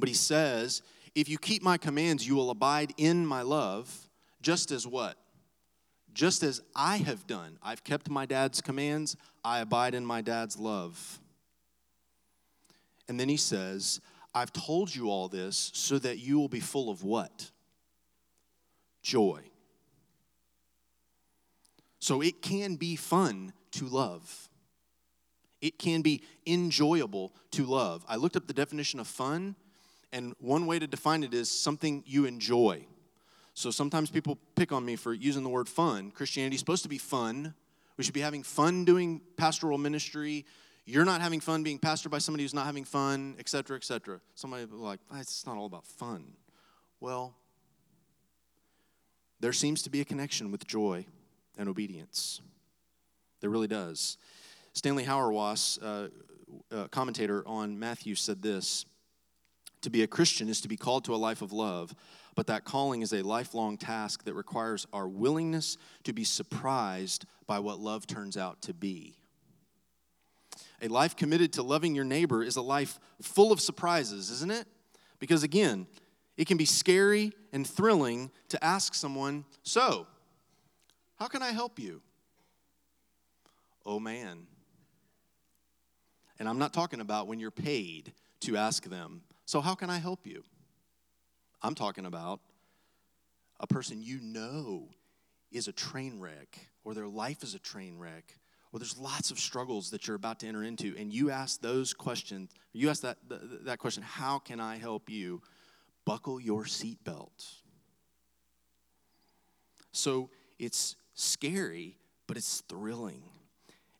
But 0.00 0.08
he 0.08 0.14
says, 0.14 0.82
If 1.14 1.28
you 1.28 1.38
keep 1.38 1.62
my 1.62 1.76
commands, 1.76 2.26
you 2.26 2.34
will 2.34 2.50
abide 2.50 2.92
in 2.96 3.26
my 3.26 3.42
love, 3.42 4.08
just 4.42 4.72
as 4.72 4.86
what? 4.86 5.16
Just 6.12 6.42
as 6.42 6.60
I 6.74 6.96
have 6.96 7.26
done. 7.26 7.58
I've 7.62 7.84
kept 7.84 8.08
my 8.08 8.26
dad's 8.26 8.60
commands, 8.60 9.16
I 9.44 9.60
abide 9.60 9.94
in 9.94 10.04
my 10.04 10.22
dad's 10.22 10.58
love. 10.58 11.20
And 13.08 13.20
then 13.20 13.28
he 13.28 13.36
says, 13.36 14.00
I've 14.34 14.52
told 14.52 14.94
you 14.94 15.10
all 15.10 15.28
this 15.28 15.70
so 15.74 15.98
that 15.98 16.18
you 16.18 16.38
will 16.38 16.48
be 16.48 16.60
full 16.60 16.90
of 16.90 17.02
what? 17.04 17.50
Joy. 19.02 19.42
So 21.98 22.22
it 22.22 22.40
can 22.40 22.76
be 22.76 22.96
fun 22.96 23.52
to 23.72 23.86
love. 23.86 24.48
It 25.60 25.78
can 25.78 26.00
be 26.00 26.22
enjoyable 26.46 27.32
to 27.52 27.66
love. 27.66 28.04
I 28.08 28.16
looked 28.16 28.36
up 28.36 28.46
the 28.46 28.54
definition 28.54 28.98
of 29.00 29.06
fun, 29.06 29.56
and 30.12 30.34
one 30.38 30.66
way 30.66 30.78
to 30.78 30.86
define 30.86 31.22
it 31.22 31.34
is 31.34 31.50
something 31.50 32.02
you 32.06 32.24
enjoy. 32.24 32.86
So 33.54 33.70
sometimes 33.70 34.10
people 34.10 34.38
pick 34.54 34.72
on 34.72 34.84
me 34.84 34.96
for 34.96 35.12
using 35.12 35.42
the 35.42 35.48
word 35.48 35.68
fun. 35.68 36.10
Christianity 36.10 36.54
is 36.54 36.60
supposed 36.60 36.82
to 36.84 36.88
be 36.88 36.98
fun. 36.98 37.54
We 37.96 38.04
should 38.04 38.14
be 38.14 38.20
having 38.20 38.42
fun 38.42 38.84
doing 38.84 39.20
pastoral 39.36 39.78
ministry. 39.78 40.46
You're 40.86 41.04
not 41.04 41.20
having 41.20 41.40
fun 41.40 41.62
being 41.62 41.78
pastored 41.78 42.10
by 42.10 42.18
somebody 42.18 42.44
who's 42.44 42.54
not 42.54 42.66
having 42.66 42.84
fun, 42.84 43.36
etc., 43.38 43.76
etc. 43.76 44.20
Somebody 44.34 44.66
like, 44.70 45.00
it's 45.14 45.46
not 45.46 45.56
all 45.56 45.66
about 45.66 45.86
fun. 45.86 46.32
Well, 47.00 47.34
there 49.40 49.52
seems 49.52 49.82
to 49.82 49.90
be 49.90 50.00
a 50.00 50.04
connection 50.04 50.50
with 50.50 50.66
joy 50.66 51.06
and 51.58 51.68
obedience. 51.68 52.40
There 53.40 53.50
really 53.50 53.68
does. 53.68 54.16
Stanley 54.72 55.04
Hauerwas, 55.04 55.78
uh, 55.82 56.08
uh, 56.74 56.88
commentator 56.88 57.42
on 57.46 57.78
Matthew, 57.78 58.14
said 58.14 58.42
this 58.42 58.86
To 59.82 59.90
be 59.90 60.02
a 60.02 60.06
Christian 60.06 60.48
is 60.48 60.60
to 60.60 60.68
be 60.68 60.76
called 60.76 61.04
to 61.06 61.14
a 61.14 61.16
life 61.16 61.42
of 61.42 61.52
love, 61.52 61.94
but 62.34 62.46
that 62.48 62.64
calling 62.64 63.02
is 63.02 63.12
a 63.12 63.22
lifelong 63.22 63.76
task 63.76 64.24
that 64.24 64.34
requires 64.34 64.86
our 64.92 65.08
willingness 65.08 65.76
to 66.04 66.12
be 66.12 66.24
surprised 66.24 67.24
by 67.46 67.58
what 67.58 67.80
love 67.80 68.06
turns 68.06 68.36
out 68.36 68.60
to 68.62 68.74
be. 68.74 69.16
A 70.82 70.88
life 70.88 71.16
committed 71.16 71.52
to 71.54 71.62
loving 71.62 71.94
your 71.94 72.04
neighbor 72.04 72.42
is 72.42 72.56
a 72.56 72.62
life 72.62 72.98
full 73.22 73.52
of 73.52 73.60
surprises, 73.60 74.30
isn't 74.30 74.50
it? 74.50 74.66
Because 75.18 75.42
again, 75.42 75.86
it 76.36 76.46
can 76.46 76.56
be 76.56 76.64
scary 76.64 77.32
and 77.52 77.66
thrilling 77.66 78.30
to 78.48 78.62
ask 78.64 78.94
someone, 78.94 79.44
So, 79.62 80.06
how 81.18 81.28
can 81.28 81.42
I 81.42 81.52
help 81.52 81.78
you? 81.78 82.00
Oh 83.84 84.00
man. 84.00 84.46
And 86.38 86.48
I'm 86.48 86.58
not 86.58 86.72
talking 86.72 87.00
about 87.00 87.26
when 87.26 87.38
you're 87.38 87.50
paid 87.50 88.12
to 88.40 88.56
ask 88.56 88.84
them, 88.84 89.20
So, 89.50 89.60
how 89.60 89.74
can 89.74 89.90
I 89.90 89.98
help 89.98 90.28
you? 90.28 90.44
I'm 91.60 91.74
talking 91.74 92.06
about 92.06 92.38
a 93.58 93.66
person 93.66 94.00
you 94.00 94.20
know 94.20 94.90
is 95.50 95.66
a 95.66 95.72
train 95.72 96.20
wreck 96.20 96.56
or 96.84 96.94
their 96.94 97.08
life 97.08 97.42
is 97.42 97.56
a 97.56 97.58
train 97.58 97.98
wreck 97.98 98.38
or 98.72 98.78
there's 98.78 98.96
lots 98.96 99.32
of 99.32 99.40
struggles 99.40 99.90
that 99.90 100.06
you're 100.06 100.14
about 100.14 100.38
to 100.38 100.46
enter 100.46 100.62
into 100.62 100.94
and 100.96 101.12
you 101.12 101.32
ask 101.32 101.60
those 101.60 101.92
questions 101.92 102.52
you 102.72 102.90
ask 102.90 103.02
that, 103.02 103.16
that 103.64 103.80
question 103.80 104.04
how 104.04 104.38
can 104.38 104.60
i 104.60 104.76
help 104.76 105.10
you? 105.10 105.42
Buckle 106.04 106.40
your 106.40 106.62
seatbelt. 106.62 107.54
So 109.90 110.30
it's 110.60 110.94
scary 111.14 111.96
but 112.28 112.36
it's 112.36 112.60
thrilling. 112.68 113.24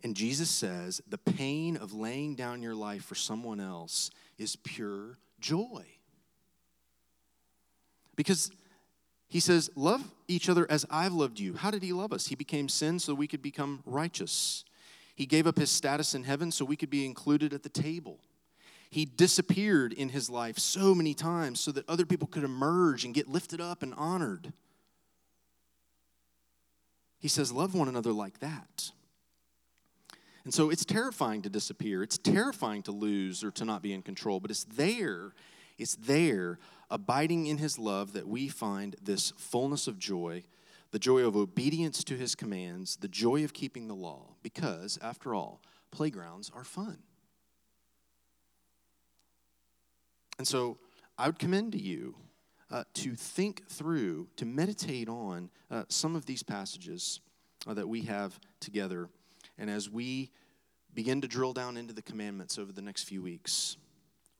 And 0.05 0.15
jesus 0.15 0.49
says 0.49 1.01
the 1.09 1.19
pain 1.19 1.77
of 1.77 1.93
laying 1.93 2.37
down 2.37 2.63
your 2.63 2.77
life 2.77 3.05
for 3.05 3.17
someone 3.17 3.59
else 3.59 4.13
is 4.39 4.55
pure 4.55 5.19
joy 5.40 5.87
because 8.16 8.50
he 9.29 9.40
says, 9.40 9.70
Love 9.74 10.03
each 10.29 10.48
other 10.48 10.66
as 10.70 10.85
I've 10.90 11.14
loved 11.14 11.40
you. 11.40 11.55
How 11.55 11.70
did 11.70 11.83
he 11.83 11.92
love 11.92 12.12
us? 12.12 12.26
He 12.26 12.35
became 12.35 12.68
sin 12.68 12.98
so 12.98 13.14
we 13.14 13.26
could 13.26 13.40
become 13.40 13.83
righteous. 13.87 14.64
He 15.14 15.24
gave 15.24 15.46
up 15.46 15.57
his 15.57 15.70
status 15.70 16.14
in 16.14 16.24
heaven 16.24 16.50
so 16.50 16.64
we 16.64 16.76
could 16.76 16.90
be 16.90 17.07
included 17.07 17.55
at 17.55 17.62
the 17.62 17.68
table. 17.68 18.18
He 18.90 19.05
disappeared 19.05 19.92
in 19.92 20.09
his 20.09 20.29
life 20.29 20.59
so 20.59 20.94
many 20.94 21.14
times 21.14 21.61
so 21.61 21.70
that 21.72 21.88
other 21.88 22.05
people 22.05 22.26
could 22.26 22.42
emerge 22.42 23.05
and 23.05 23.14
get 23.14 23.29
lifted 23.29 23.61
up 23.61 23.83
and 23.83 23.94
honored. 23.94 24.53
He 27.20 27.29
says, 27.29 27.53
Love 27.53 27.74
one 27.74 27.88
another 27.88 28.12
like 28.12 28.40
that. 28.40 28.90
And 30.44 30.55
so 30.55 30.70
it's 30.70 30.85
terrifying 30.85 31.42
to 31.42 31.50
disappear. 31.50 32.03
It's 32.03 32.18
terrifying 32.18 32.83
to 32.85 32.92
lose 32.92 33.44
or 33.44 33.50
to 33.53 33.64
not 33.64 33.83
be 33.83 33.92
in 33.92 34.03
control, 34.03 34.40
but 34.40 34.50
it's 34.50 34.64
there. 34.64 35.35
It's 35.79 35.96
there 35.96 36.59
abiding 36.90 37.46
in 37.46 37.59
his 37.59 37.79
love 37.79 38.12
that 38.14 38.26
we 38.26 38.48
find 38.48 38.96
this 39.03 39.33
fullness 39.37 39.87
of 39.87 39.98
joy, 39.98 40.44
the 40.90 40.98
joy 40.98 41.20
of 41.20 41.37
obedience 41.37 42.03
to 42.05 42.16
his 42.16 42.35
commands, 42.35 42.96
the 42.96 43.09
joy 43.09 43.44
of 43.44 43.53
keeping 43.53 43.87
the 43.87 43.94
law, 43.94 44.35
because, 44.42 44.98
after 45.03 45.35
all, 45.35 45.61
playgrounds 45.90 46.50
are 46.55 46.64
fun. 46.64 46.98
And 50.38 50.48
so 50.48 50.79
I 51.18 51.26
would 51.26 51.38
commend 51.38 51.72
to 51.72 51.79
you 51.79 52.14
uh, 52.70 52.85
to 52.94 53.14
think 53.14 53.68
through, 53.68 54.29
to 54.37 54.46
meditate 54.46 55.09
on 55.09 55.50
uh, 55.70 55.85
some 55.88 56.16
of 56.16 56.24
these 56.24 56.42
passages 56.42 57.20
uh, 57.66 57.74
that 57.74 57.88
we 57.88 58.03
have 58.03 58.40
together. 58.59 59.09
And 59.61 59.68
as 59.68 59.90
we 59.90 60.31
begin 60.94 61.20
to 61.20 61.29
drill 61.29 61.53
down 61.53 61.77
into 61.77 61.92
the 61.92 62.03
commandments 62.03 62.59
over 62.59 62.73
the 62.73 62.81
next 62.81 63.05
few 63.05 63.23
weeks, 63.23 63.77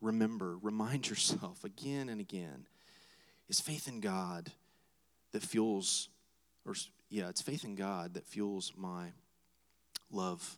remember, 0.01 0.57
remind 0.57 1.09
yourself 1.09 1.63
again 1.63 2.09
and 2.09 2.21
again 2.21 2.67
it's 3.49 3.61
faith 3.61 3.87
in 3.87 4.01
God 4.01 4.51
that 5.33 5.43
fuels, 5.43 6.09
or 6.65 6.75
yeah, 7.11 7.29
it's 7.29 7.43
faith 7.43 7.65
in 7.65 7.75
God 7.75 8.15
that 8.15 8.25
fuels 8.25 8.73
my 8.77 9.09
love 10.11 10.57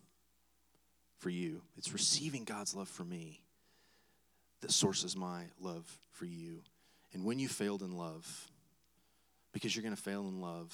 for 1.19 1.31
you. 1.31 1.63
It's 1.77 1.93
receiving 1.93 2.45
God's 2.45 2.75
love 2.75 2.89
for 2.89 3.05
me 3.05 3.41
that 4.61 4.71
sources 4.71 5.17
my 5.17 5.45
love 5.59 5.87
for 6.13 6.27
you. 6.27 6.63
And 7.15 7.25
when 7.25 7.39
you 7.39 7.49
failed 7.49 7.83
in 7.83 7.97
love, 7.97 8.49
because 9.53 9.75
you're 9.75 9.83
going 9.83 9.97
to 9.97 10.01
fail 10.03 10.29
in 10.29 10.41
love 10.41 10.73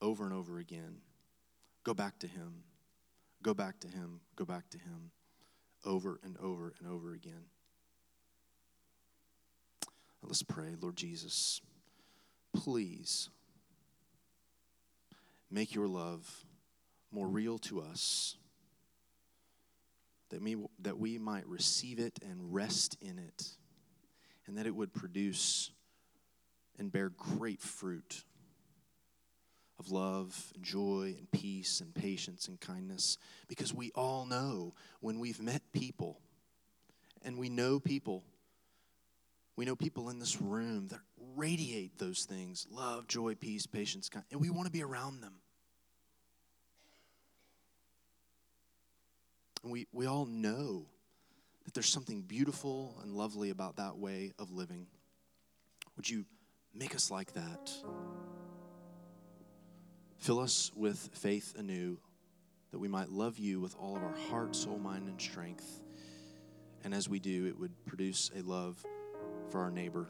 over 0.00 0.24
and 0.24 0.34
over 0.34 0.58
again, 0.58 0.98
go 1.82 1.94
back 1.94 2.18
to 2.20 2.26
Him. 2.26 2.62
Go 3.44 3.52
back 3.52 3.78
to 3.80 3.88
Him. 3.88 4.20
Go 4.36 4.46
back 4.46 4.70
to 4.70 4.78
Him 4.78 5.10
over 5.84 6.18
and 6.24 6.36
over 6.38 6.72
and 6.78 6.88
over 6.90 7.12
again. 7.12 7.44
Let's 10.22 10.42
pray. 10.42 10.74
Lord 10.80 10.96
Jesus, 10.96 11.60
please 12.54 13.28
make 15.50 15.74
your 15.74 15.86
love 15.86 16.46
more 17.12 17.28
real 17.28 17.58
to 17.58 17.82
us, 17.82 18.38
that, 20.30 20.40
me, 20.40 20.56
that 20.80 20.98
we 20.98 21.18
might 21.18 21.46
receive 21.46 21.98
it 21.98 22.18
and 22.26 22.54
rest 22.54 22.96
in 23.02 23.18
it, 23.18 23.50
and 24.46 24.56
that 24.56 24.66
it 24.66 24.74
would 24.74 24.94
produce 24.94 25.70
and 26.78 26.90
bear 26.90 27.10
great 27.10 27.60
fruit 27.60 28.24
of 29.78 29.90
love 29.90 30.52
and 30.54 30.64
joy 30.64 31.14
and 31.18 31.30
peace 31.30 31.80
and 31.80 31.94
patience 31.94 32.48
and 32.48 32.60
kindness. 32.60 33.18
Because 33.48 33.74
we 33.74 33.90
all 33.94 34.26
know 34.26 34.74
when 35.00 35.18
we've 35.18 35.40
met 35.42 35.62
people 35.72 36.20
and 37.22 37.38
we 37.38 37.48
know 37.48 37.80
people 37.80 38.24
we 39.56 39.64
know 39.64 39.76
people 39.76 40.10
in 40.10 40.18
this 40.18 40.40
room 40.40 40.88
that 40.88 40.98
radiate 41.36 41.98
those 41.98 42.24
things 42.24 42.66
love, 42.70 43.06
joy, 43.06 43.34
peace, 43.34 43.66
patience, 43.66 44.08
kind, 44.08 44.24
and 44.30 44.40
we 44.40 44.50
want 44.50 44.66
to 44.66 44.72
be 44.72 44.82
around 44.82 45.20
them. 45.20 45.34
And 49.62 49.72
we, 49.72 49.86
we 49.92 50.06
all 50.06 50.26
know 50.26 50.86
that 51.64 51.72
there's 51.72 51.88
something 51.88 52.22
beautiful 52.22 52.96
and 53.02 53.14
lovely 53.14 53.50
about 53.50 53.76
that 53.76 53.96
way 53.96 54.32
of 54.38 54.50
living. 54.50 54.86
Would 55.96 56.10
you 56.10 56.26
make 56.74 56.94
us 56.94 57.10
like 57.10 57.32
that? 57.34 57.72
Fill 60.24 60.40
us 60.40 60.72
with 60.74 61.10
faith 61.12 61.54
anew 61.58 61.98
that 62.70 62.78
we 62.78 62.88
might 62.88 63.10
love 63.10 63.38
you 63.38 63.60
with 63.60 63.76
all 63.78 63.94
of 63.94 64.02
our 64.02 64.16
heart, 64.30 64.56
soul, 64.56 64.78
mind, 64.78 65.06
and 65.06 65.20
strength. 65.20 65.82
And 66.82 66.94
as 66.94 67.10
we 67.10 67.20
do, 67.20 67.44
it 67.46 67.60
would 67.60 67.72
produce 67.84 68.30
a 68.34 68.40
love 68.40 68.82
for 69.50 69.60
our 69.60 69.70
neighbor, 69.70 70.08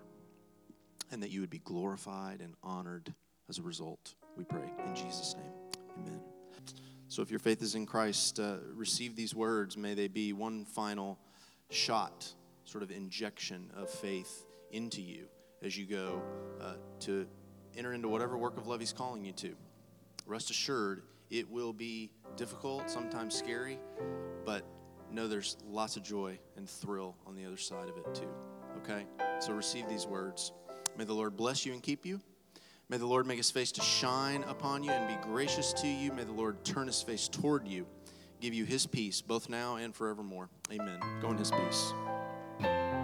and 1.11 1.21
that 1.21 1.31
you 1.31 1.41
would 1.41 1.51
be 1.51 1.59
glorified 1.59 2.43
and 2.43 2.55
honored 2.63 3.13
as 3.49 3.59
a 3.59 3.63
result. 3.63 4.15
We 4.37 4.45
pray 4.45 4.71
in 4.87 4.95
Jesus' 4.95 5.35
name. 5.35 5.83
Amen. 5.99 6.21
So, 7.09 7.21
if 7.21 7.29
your 7.29 7.41
faith 7.41 7.61
is 7.61 7.75
in 7.75 7.85
Christ, 7.85 8.39
uh, 8.39 8.59
receive 8.73 9.17
these 9.17 9.35
words. 9.35 9.77
May 9.77 9.95
they 9.95 10.07
be 10.07 10.33
one 10.33 10.65
final 10.65 11.19
shot, 11.71 12.33
sort 12.63 12.85
of 12.85 12.93
injection 12.93 13.69
of 13.75 13.91
faith 13.91 14.47
into 14.71 15.03
you 15.03 15.27
as 15.61 15.77
you 15.77 15.87
go 15.87 16.23
uh, 16.61 16.75
to 17.01 17.27
enter 17.77 17.93
into 17.93 18.07
whatever 18.07 18.39
work 18.39 18.57
of 18.59 18.69
love 18.69 18.79
He's 18.79 18.93
calling 18.93 19.25
you 19.25 19.33
to. 19.33 19.57
Rest 20.27 20.51
assured, 20.51 21.03
it 21.31 21.51
will 21.51 21.73
be 21.73 22.11
difficult, 22.37 22.91
sometimes 22.91 23.35
scary, 23.35 23.79
but 24.45 24.65
know 25.11 25.29
there's 25.29 25.57
lots 25.69 25.97
of 25.97 26.03
joy 26.03 26.39
and 26.57 26.69
thrill 26.69 27.17
on 27.27 27.37
the 27.37 27.45
other 27.45 27.57
side 27.57 27.89
of 27.89 27.97
it, 27.97 28.15
too. 28.15 28.29
okay? 28.79 29.07
So 29.41 29.53
receive 29.53 29.89
these 29.89 30.07
words. 30.07 30.53
May 30.97 31.05
the 31.05 31.13
Lord 31.13 31.37
bless 31.37 31.65
you 31.65 31.73
and 31.73 31.83
keep 31.83 32.05
you. 32.05 32.21
May 32.89 32.99
the 32.99 33.07
Lord 33.07 33.27
make 33.27 33.39
his 33.39 33.51
face 33.51 33.73
to 33.73 33.81
shine 33.81 34.43
upon 34.45 34.83
you 34.83 34.91
and 34.91 35.09
be 35.09 35.29
gracious 35.29 35.73
to 35.75 35.89
you. 35.89 36.13
May 36.13 36.25
the 36.25 36.33
Lord 36.33 36.65
turn 36.65 36.87
his 36.87 37.01
face 37.01 37.29
toward 37.29 37.67
you, 37.67 37.87
give 38.41 38.53
you 38.55 38.65
his 38.65 38.87
peace, 38.87 39.21
both 39.23 39.49
now 39.49 39.77
and 39.77 39.95
forevermore. 39.95 40.49
Amen. 40.71 41.01
Go 41.23 41.31
in 41.31 41.39
his 41.39 41.51
peace. 41.51 41.93